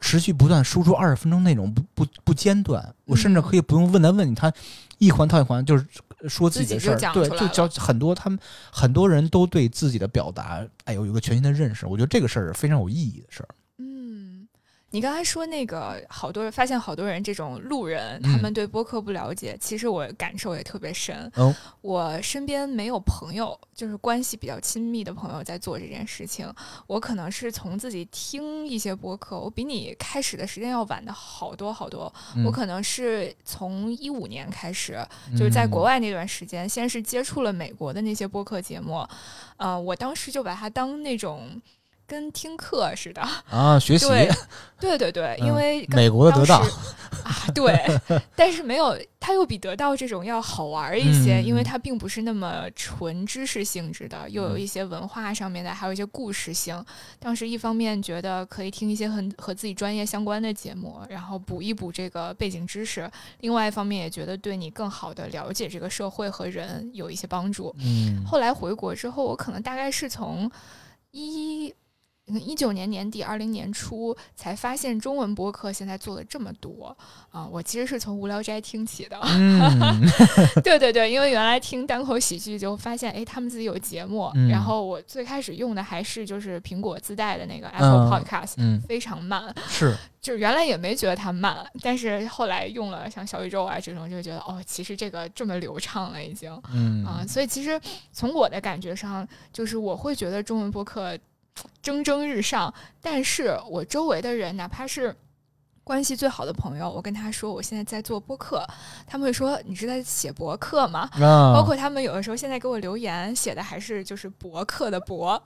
[0.00, 2.94] 持续不断输出二十分钟内容，不不不间断。
[3.04, 4.52] 我甚至可以不用问他问你，他
[4.98, 5.86] 一环套一环，就是
[6.28, 8.38] 说自己的事儿对，就教很多他们
[8.70, 11.86] 很多人都对自己的表达，哎呦有一个全新的认识。
[11.86, 13.48] 我觉得这个事儿是非常有意义的事儿。
[14.92, 21.30] 嗯，你刚才说那个好多人发现好多人这种路人，嗯他们对播客不了解，其实我感受也特别深。
[21.36, 26.52] 哦我身边没有朋友，就是关系比较亲密的朋友在做这件事情。
[26.86, 32.12] 我可能是从自己听一些播客，我比你开始的时间要晚的好多好多。
[32.34, 34.98] 嗯我可能是从一五年开始，
[35.32, 39.06] 就是在国外，外那段时间，先是接触了美国的那些播客节目，
[39.56, 41.60] 呃，我当时就把它当那种
[42.06, 43.20] 跟听课似的。
[43.50, 44.28] 啊，学习对，
[44.78, 46.58] 对对对，因嗯为刚美国的得到
[47.24, 47.84] 啊，对，
[48.36, 56.84] 但是没有，它又比得到这种要好玩儿一些，嗯因为它并不是那么纯知识性质的，又有嗯一些文化上面的，还有一些故事性。
[57.18, 63.08] 当时一方面觉得可以听一些很和自己专业相关的节目，然后补一补这个背景知识；
[63.40, 67.74] 另外一方面也觉得对你更好的了解这个社会和人有一些帮助。
[67.80, 70.50] 嗯后来回国之后，我可能大概是从
[71.12, 71.74] 一
[72.26, 76.96] 一九年年底、二零年初才发现中文播客现在做了这么多
[77.30, 80.00] 啊、我其实是从无聊斋听起的，嗯。
[80.64, 84.48] 对对对，因为原来听单口喜剧就发现，哎，他们自己有节目，嗯。
[84.48, 96.50] 然后我最开始用的还是就是苹果自带的那个 Apple 嗯 Podcast，、嗯，非常慢，是，就是原来也没觉得它慢，但是后来用了像小宇宙啊这种，就觉得哦，其实这个这么流畅了已经。
[96.72, 97.04] 嗯。
[97.04, 97.78] 啊，所以其实
[98.12, 101.16] 从我的感觉上，就是我会觉得中文播客
[101.82, 105.14] 蒸蒸日上，但是我周围的人，哪怕是
[105.84, 108.66] 关系最好的朋友，我跟他说我现在在做播客，
[109.06, 111.08] 他们会说你是在写博客吗？
[111.12, 115.40] 啊，包括他们有的时候现在给我留言写的还是就是博客的博，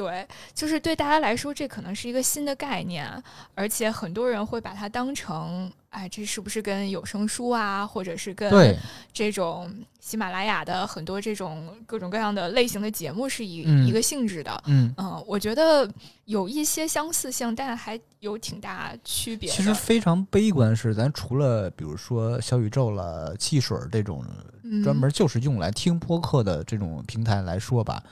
[0.00, 3.06] 对，就是对大家来说这可能是一个新的概念，
[3.54, 8.74] 而且很多人会把它当成，哎，这是不是跟有声书啊，或者是跟对，
[9.12, 9.70] 这种
[10.00, 14.62] 喜马拉雅的很多这种各种各样的类型的节目是一、嗯一个性质的。
[14.66, 15.86] 嗯，嗯，我觉得
[16.24, 19.54] 有一些相似性，但还有挺大区别的。
[19.54, 24.24] 其实非常悲观是，咱除了比如说小宇宙了、汽水儿这种
[24.62, 28.02] 嗯专门就是用来听播客的这种平台来说吧，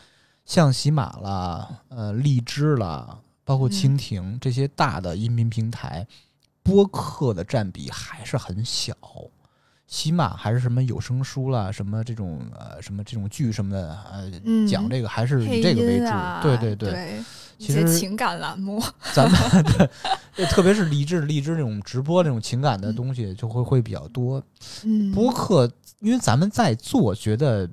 [0.49, 6.07] 像喜马啦、呃荔枝啦，包括蜻蜓、这些大的音频平台，
[6.63, 8.95] 播客的占比还是很小。
[9.87, 16.07] 喜马还是什么有声书啦，什么这种呃什么这种剧什么的，呃，嗯讲这个还是以这个为主。
[16.07, 17.23] 啊，对对对，
[17.59, 18.83] 一其实情感栏目，
[19.13, 19.39] 咱们
[20.35, 24.43] 对，特别是励志励志这种直播这种情感的东西，就会会比较多。
[24.85, 25.71] 嗯，播客，
[26.01, 27.69] 因为咱们在做，觉得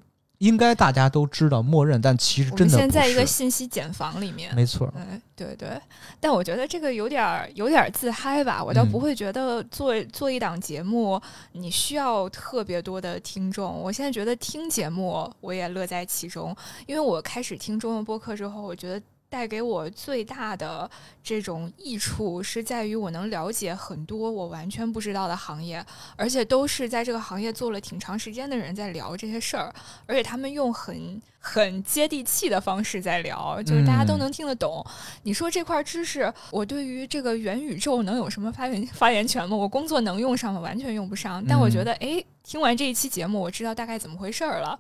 [0.45, 3.25] 应该大家都知道，默认，但其实我真的不们现在在一个。
[3.25, 4.53] 信息茧房里面。
[4.55, 4.91] 没错，
[5.35, 5.81] 对，对对，
[6.19, 11.19] 但我觉得这个有点儿有点儿自嗨吧，我倒嗯不会觉得做做一档节目
[11.53, 13.81] 你需要特别多的听众。
[13.81, 19.01] 我现在觉得听节目我也乐在其中，因为我开始听中文播客之后，我觉得。
[19.35, 20.89] 带给我最大的
[21.21, 29.75] 这种益处是在于我能了解很多我完全不知道的行业，而且都是在这个行业做了挺长时间的人在聊这些事儿，
[30.05, 34.83] 而且他们用很很接地气的方式在聊，就是大家都嗯能听得懂。
[35.21, 39.55] 你说这块知识，我对于这个元宇宙能有什么发言发言权吗？
[39.55, 40.59] 我工作能用上吗？
[40.59, 41.45] 完全用不上。
[41.47, 44.75] 但我觉得，哎，听完这一期节目，我知道大概怎么回事儿了，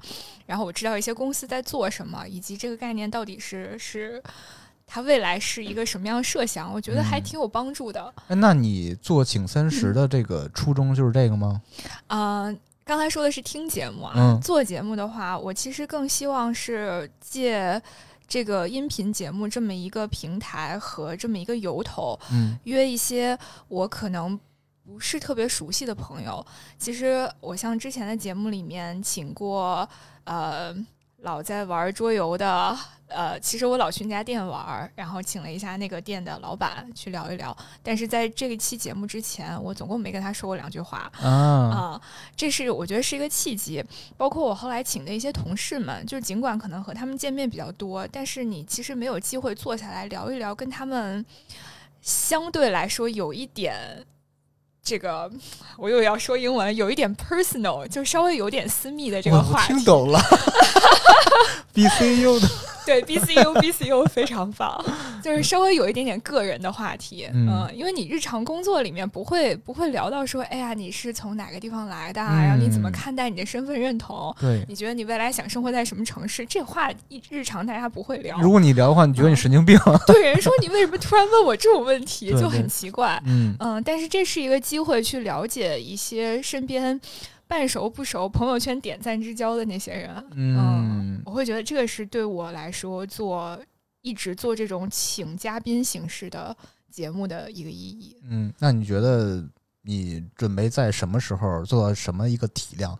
[0.47, 4.21] 然后我知道一些公司在做什么，以及这个概念到底是是
[4.87, 8.11] 它未来是一个什么样的设想，我觉得还嗯挺有帮助的。
[8.27, 11.61] 哎那你做请三十的这个初衷就是这个吗？
[12.07, 12.51] 啊、
[12.85, 17.81] 刚才说的是听节目啊，嗯做节目的话，我其实更希望是借
[18.27, 23.35] 这个音频节目这么一个平台和这么一个由头，嗯约一些
[23.67, 24.39] 我可能
[24.85, 26.45] 不是特别熟悉的朋友。
[26.77, 29.89] 其实我像之前的节目里面请过
[30.25, 30.71] 呃
[31.25, 32.77] 老在玩桌游的。
[33.07, 37.55] 呃，其实我老去那家店玩，然后请了一下那个店的老板去聊一聊。
[37.83, 41.11] 但是在这一期节目之前，我总共没跟他说过两句话。
[41.21, 42.01] 啊，啊、
[42.35, 43.83] 这是我觉得是一个契机。
[44.17, 51.23] 包括我后来请的一些同事们，就是尽管可能和他们见面比较多，但是你其实没有机会坐下来聊一聊，跟他们
[52.01, 54.05] 相对来说有一点。
[54.81, 55.31] 这个
[55.77, 59.73] 我又要说英文，有一点 personal，就稍微有点私密的这个话题。
[59.73, 60.19] 听懂了
[61.75, 62.47] ，BCU 的，
[62.85, 64.83] 对 BCU BCU 非常棒，
[65.23, 74.33] 就是稍微有一点点个人的话题，嗯嗯、因为你日常工作里面不会不会聊到说，哎呀，你是从哪个地方来的啊，然后你怎么嗯看待你的身份认同？
[74.39, 74.63] 对。
[74.67, 76.45] 你觉得你未来想生活在什么城市？
[76.45, 78.39] 这话一日常大家不会聊。
[78.39, 79.79] 如果你聊的话，你觉得你神经病？
[80.05, 83.19] 对人说你为什么突然问我这种问题，就很奇怪。
[83.25, 86.99] 嗯嗯，但是这是一个机会去了解一些身边
[87.47, 90.25] 半熟不熟、朋友圈点赞之交的那些人。
[90.35, 93.57] 嗯我会觉得这个是对我来说做
[94.01, 96.55] 一直做这种请嘉宾形式的
[96.91, 98.15] 节目的一个意义。
[98.29, 99.43] 嗯，那你觉得
[99.81, 102.97] 你准备在什么时候做到什么一个体量？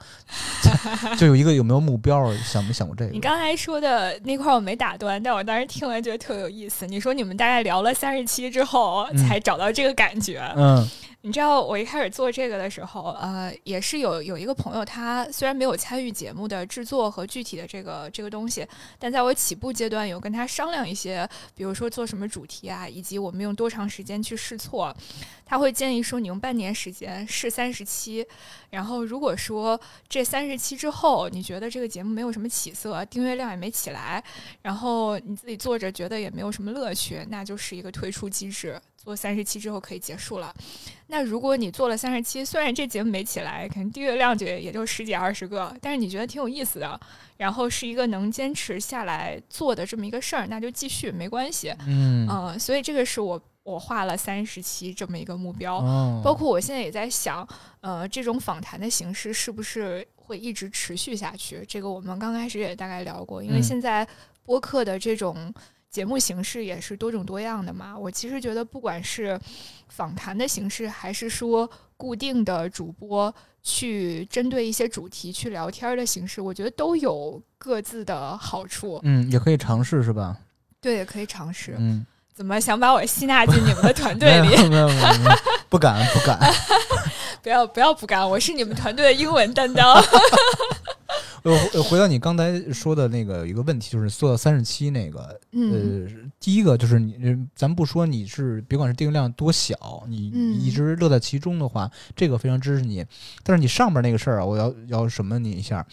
[1.18, 2.32] 就有一个有没有目标？
[2.38, 3.12] 想没想过这个？
[3.12, 6.86] 你刚才说的那块我没打断，但我当时听完觉得特有意思。
[6.88, 10.88] 你说你们大概聊了三十期之后才找到这个感觉，嗯。
[11.26, 18.64] 你知道我一开始做这个的时候，呃，也是有有一个朋友，他虽然没有参与节目的制作和具体的这个这个东西，
[19.00, 24.96] 但在我起步阶段有跟他商量一些，比如说做什么主题啊，以及我们用多长时间去试错，
[25.44, 28.24] 他会建议说你用半年时间试三十期，
[28.70, 34.24] 然后如果说这三十期之后你觉得这个节目没有什么起色，订阅量也没起来，
[34.62, 38.80] 然后你自己做着觉得也没有什么乐趣，那就是一个退出机制。
[38.96, 40.52] 做三十期之后可以结束了。
[41.08, 47.00] 那如果你做了三十期，虽然这节目没起来，可能订阅量就也就十几二十个，但是你觉得挺有意思的，
[47.38, 51.72] 然后是一个能坚持下来做的这么一个事儿，那就继续没关系。
[51.88, 55.78] 嗯嗯，所以这个是我我画了三十期这么一个目标。
[55.78, 57.48] 哦，包括我现在也在想，
[57.82, 61.64] 呃，这种访谈的形式是不是会一直持续下去？
[61.68, 64.08] 这个我们刚开始也大概聊过，因为现在
[64.44, 65.54] 播客的这种。
[65.96, 67.98] 节目形式也是多种多样的嘛。
[67.98, 69.40] 我其实觉得，不管是
[69.88, 73.34] 访谈的形式，还是说固定的主播
[73.64, 79.00] 去针对一些主题去聊天的形式，我觉得都有各自的好处。
[79.04, 80.36] 嗯，也可以尝试，是吧？
[80.82, 81.78] 对，也可以尝试。
[81.80, 84.50] 嗯， 怎么想把我吸纳进你们的团队里？
[84.50, 84.90] 没有，没有，
[85.70, 86.38] 不敢，不敢。
[87.42, 89.96] 不要，不要不敢，我是你们团队的英文担当。
[91.46, 96.08] 呃，回到你刚才说的那个一个问题，就是做到三十七那个，呃，
[96.40, 97.16] 第一个就是你，
[97.56, 100.30] 咱不说你是别管是订阅量多小，你
[100.60, 103.06] 一直乐在其中的话，这个非常支持你。
[103.44, 105.86] 但是你上边那个事儿啊，我要要什么你一下？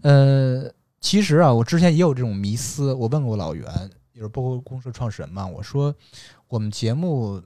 [0.00, 0.64] 呃，
[1.00, 3.66] 其实啊，我之前也有这种迷思，我问过老袁，
[4.14, 5.94] 就是包括公司创始人嘛，我说
[6.48, 7.42] 我们节目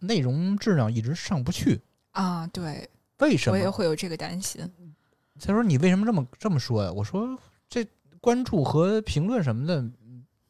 [0.00, 2.86] 内容质量一直上不去啊，对，
[3.20, 3.56] 为什么？
[3.56, 4.70] 我也会有这个担心。
[5.40, 7.86] 他说：“你为什么这么这么说呀？”我说：“这
[8.20, 9.84] 关注和评论什么的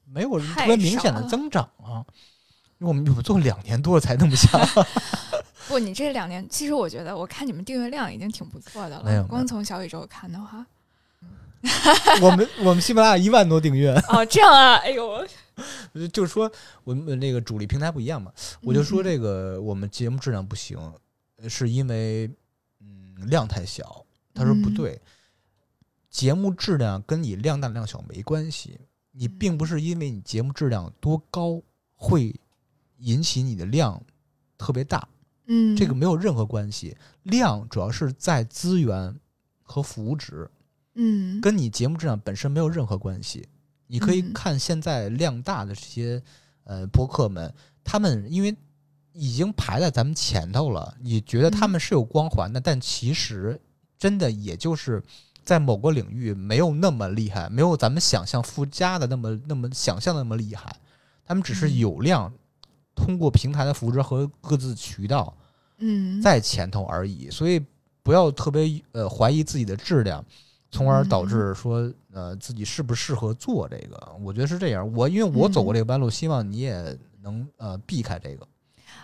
[0.04, 2.04] 没有特别明显的增长啊。
[2.78, 4.60] 我们我们做两年多了才那么想。
[5.68, 9.24] 不，你这两年其实我觉得，我看你们订阅量已经挺不错的了。
[9.24, 10.64] 光从小宇宙看的话，
[12.22, 14.76] 我们我们喜马拉雅一万多订阅哦，这样啊？
[14.76, 15.26] 哎呦，
[16.10, 16.50] 就是说
[16.84, 18.32] 我们那个主力平台不一样嘛。
[18.62, 20.78] 我就说这个我们节目质量不行，
[21.48, 22.30] 是因为
[22.80, 24.04] 嗯量太小。”
[24.38, 25.00] 他说不对，
[26.08, 28.78] 节目质量跟你量大量小没关系。
[29.10, 31.60] 你并不是因为你节目质量多高
[31.96, 32.32] 会
[32.98, 34.00] 引起你的量
[34.56, 35.08] 特别大，
[35.46, 36.96] 嗯，这个没有任何关系。
[37.24, 39.18] 量主要是在资源
[39.64, 40.48] 和服务值，
[40.94, 43.48] 嗯，跟你节目质量本身没有任何关系。
[43.88, 46.22] 你可以看现在量大的这些
[46.62, 48.56] 呃播客们，他们因为
[49.12, 53.60] 已经排在咱们前头了，你觉得他们是有光环的，但其实。
[53.98, 55.02] 真的也就是
[55.44, 60.74] 在某个领域没有那么厉害，没有咱们想象附加的那么那么想象的那么厉害。
[61.26, 62.32] 他们只是有量，
[62.94, 65.34] 通过平台的扶持和各自渠道，
[65.78, 67.28] 嗯，在前头而已。
[67.30, 67.62] 所以
[68.02, 70.24] 不要特别呃怀疑自己的质量，
[70.70, 74.16] 从而导致说呃自己适不适合做这个。
[74.22, 74.90] 我觉得是这样。
[74.94, 78.46] 我因为我走过这个弯路，希望你也能呃避开这个。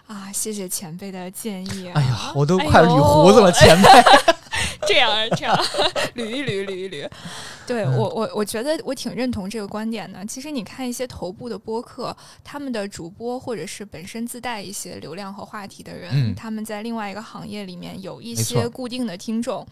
[0.06, 1.88] 啊，谢谢前辈的建议。
[1.90, 3.88] 哎呀，我都快捋胡子了，前辈。
[4.88, 5.56] 这样这样
[6.16, 7.10] 捋一捋捋一捋，
[7.66, 10.24] 对我我我觉得我挺认同这个观点的。
[10.26, 19.66] 其实你看一些头部的播客，他们的主播或者是本身自带一些流量和话题的人，他们在另外一个行业里面有一些固定的听众。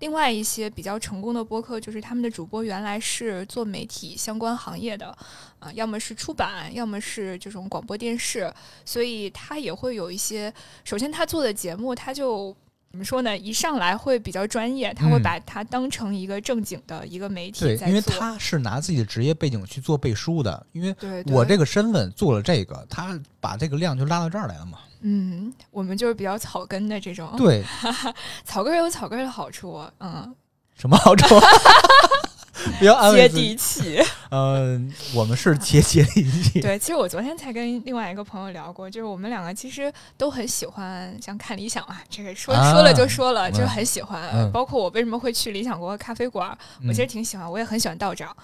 [0.00, 5.16] 另外一些比较成功的播客，就是他们的主播原来是做媒体相关行业的，
[5.58, 8.52] 啊，要么是出版，要么是这种广播电视，
[8.84, 10.52] 所以他也会有一些。
[10.84, 12.54] 首先，他做的节目，他就。
[12.96, 13.36] 怎么说呢？
[13.36, 20.66] 一上来会比较专业，他会把它当成一个正经的一个媒体对，因为他是拿自己的职业背景去做背书的。
[20.72, 20.96] 因为
[21.26, 24.78] 我这个身份做了这个，他把这个量就拉到这儿来了嘛。
[25.02, 27.34] 嗯，我们就是比较草根的这种。
[27.36, 27.62] 对，
[28.46, 29.84] 草根有草根的好处。
[30.00, 30.34] 嗯，
[30.74, 31.34] 什么好处？
[32.80, 33.98] 比较接地气，
[34.30, 36.60] 嗯，我们是接接地气。
[36.60, 44.16] 对，其实我昨天才跟另外一个朋友聊过，就是我们两个其实都很喜欢像看理想啊，这个说说了就说了，就是很喜欢。
[44.52, 46.56] 包括我为什么会去理想国咖啡馆，
[46.86, 48.34] 我其实挺喜欢，我也很喜欢道长。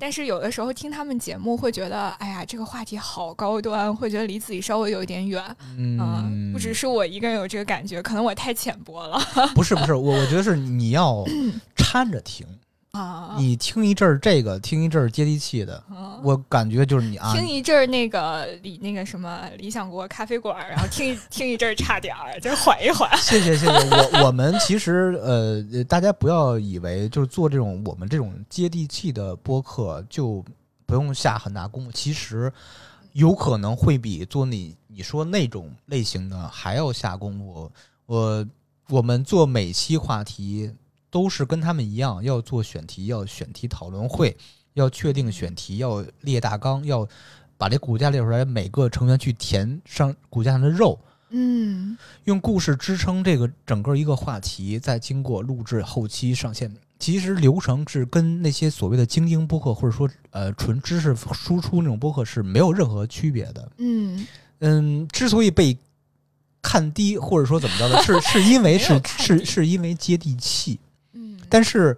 [0.00, 5.42] 但是有的时候听他们节目会觉得，哎呀，这个话题好高端，会觉得离自己稍微有一点远。
[5.76, 9.20] 嗯，不只是我一个人有这个感觉，可能我太浅薄了。
[9.56, 11.24] 不是不是，我我觉得是你要
[11.76, 12.46] 掺着听。
[12.92, 23.10] 啊，你听一阵儿这个，听一阵儿接地气的，嗯我感觉就是你啊，听一阵儿那个理那个什么理想国咖啡馆儿，然后听一 听一阵儿差点儿，就缓一缓。
[23.20, 30.44] 谢谢谢谢，我我们其实呃，呃大家不要以为就是做这种我们这种接地气的播客就
[30.86, 32.50] 不用下很大功夫，其实
[33.12, 37.70] 有可能会比做你你说那种类型的还要下功夫。
[38.06, 38.46] 我
[38.88, 40.72] 我们做每期话题
[41.10, 44.36] 都是跟他们一样，要做选题，要选题讨论会，
[44.74, 47.08] 要确定选题，要列大纲，要
[47.56, 50.98] 把这骨架列出来，每个成员去填上骨架上的肉。
[51.30, 51.96] 嗯。
[52.24, 63.72] 用故事支撑这个整个一个话题，再经过录制、后期上线，其实流程是跟那些所谓的精英播客或者说呃纯知识输出那种播客是没有任何区别的。
[63.78, 64.26] 嗯。
[64.60, 65.78] 嗯，之所以被
[66.60, 70.87] 看低或者说怎么着的，是是因为 是是是因为接地气，嗯，
[71.48, 71.96] 但是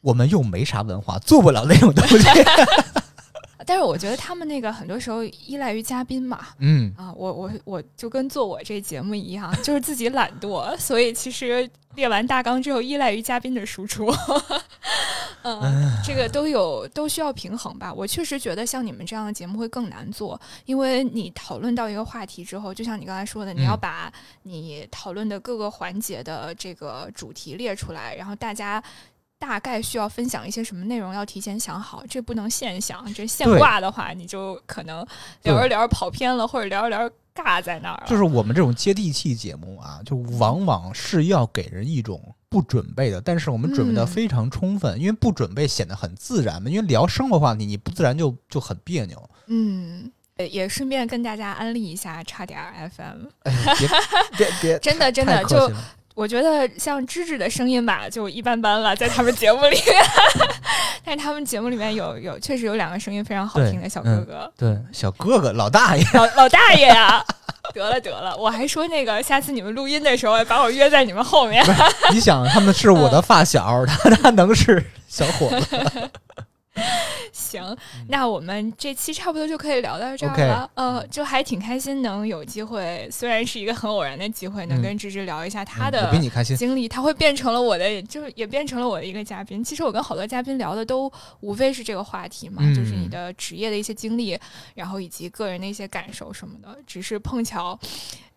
[0.00, 2.26] 我们又没啥文化，做不了那种东西。
[3.64, 6.40] 但是我觉得他们那个很多时候依赖于嘉宾嘛。
[6.58, 14.12] 嗯，啊，我我我就跟做我这节目一样， 就是自己懒惰，所以其实列完大纲之后，依赖于嘉宾的输出。
[15.42, 17.92] 嗯，这个都有都需要平衡吧。
[17.92, 24.12] 我确实觉得像你们这样的节目会更难做，因为你讨论到一个话题之后，就像你刚才说的，你要嗯把
[24.42, 28.82] 你讨论的各个环节的这个主题列出来，然后大家。
[29.42, 33.12] 大概需要分享一些什么内容，要提前想好，这不能现想。
[33.12, 35.04] 这现挂的话，你就可能
[35.42, 38.06] 聊着聊着跑偏了，或者聊着聊着尬在那儿了。
[38.06, 42.22] 就是我们这种接地气节目啊，就往往是要给人一种
[42.52, 46.68] 不准备的，但是我们准备的嗯非常充分，因为不准备显得很自然嘛。
[46.70, 49.30] 因为聊生活话题，你不自然就就很别扭。
[49.46, 53.26] 嗯，呃也顺便跟大家安利一下差点儿 FM。
[53.44, 53.88] 哎，别
[54.36, 55.72] 别别，真的 真的，就
[56.14, 60.04] 我觉得像芝芝的声音吧，就一般般了，在他们节目里面。
[61.04, 67.24] 但是他们节目里面有有确实有两个声音非常好听的小哥哥，对小哥哥老大爷，老老大爷呀、
[67.74, 71.64] 得了得了，我还说那个下次你们录音的时候把我约在你们后面。
[72.12, 76.10] 你想他们是我的发小，他 他能是小伙子？
[77.32, 77.76] 行，
[78.08, 80.70] 那我们这期差不多就可以聊到这儿了。
[80.74, 86.56] 呃，就还挺开心能有机会，虽然是一个很偶然的机会，能嗯跟芝芝聊一下她嗯的比你开心。
[86.56, 89.62] 经历，他会变成了我的，就是也变成了我的一个嘉宾。
[89.62, 94.38] 其实我跟好多嘉宾聊的都无非是这个话题嘛，嗯就是你的职业的一些经历，
[94.74, 96.78] 然后以及个人的一些感受什么的。
[96.86, 97.78] 只是碰巧，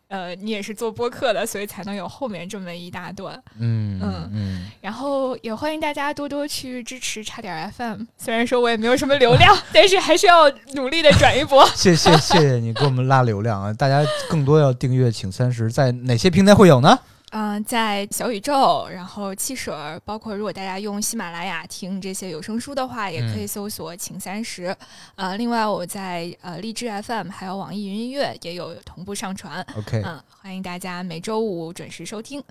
[0.07, 3.41] 呃，你也是做播客的，所以才能有后面这么一大段。
[3.60, 8.03] 嗯嗯嗯，然后也欢迎大家多多去支持差点 FM。
[8.18, 11.68] 虽然说我也没有什么流量， 但是还是要努力的转一波。
[11.76, 13.73] 谢谢谢谢你给我们拉流量啊！
[13.73, 16.99] 大家更多要订阅，请三十，在哪些平台会有呢？
[17.38, 24.74] 嗯、在小宇宙，然后汽水儿，包括如果大家用喜马拉雅听这些有声书的话，也可以搜索“请三十”
[25.16, 29.62] 呃，另外我在呃荔枝 FM 还有网易云音乐也有同步上传。
[29.78, 32.41] OK，嗯，欢迎大家每周五准时收听。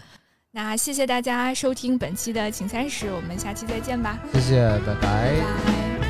[0.50, 6.03] 那谢谢大家收听本期的《请三十》，我们下期再见吧，谢谢，拜拜拜拜。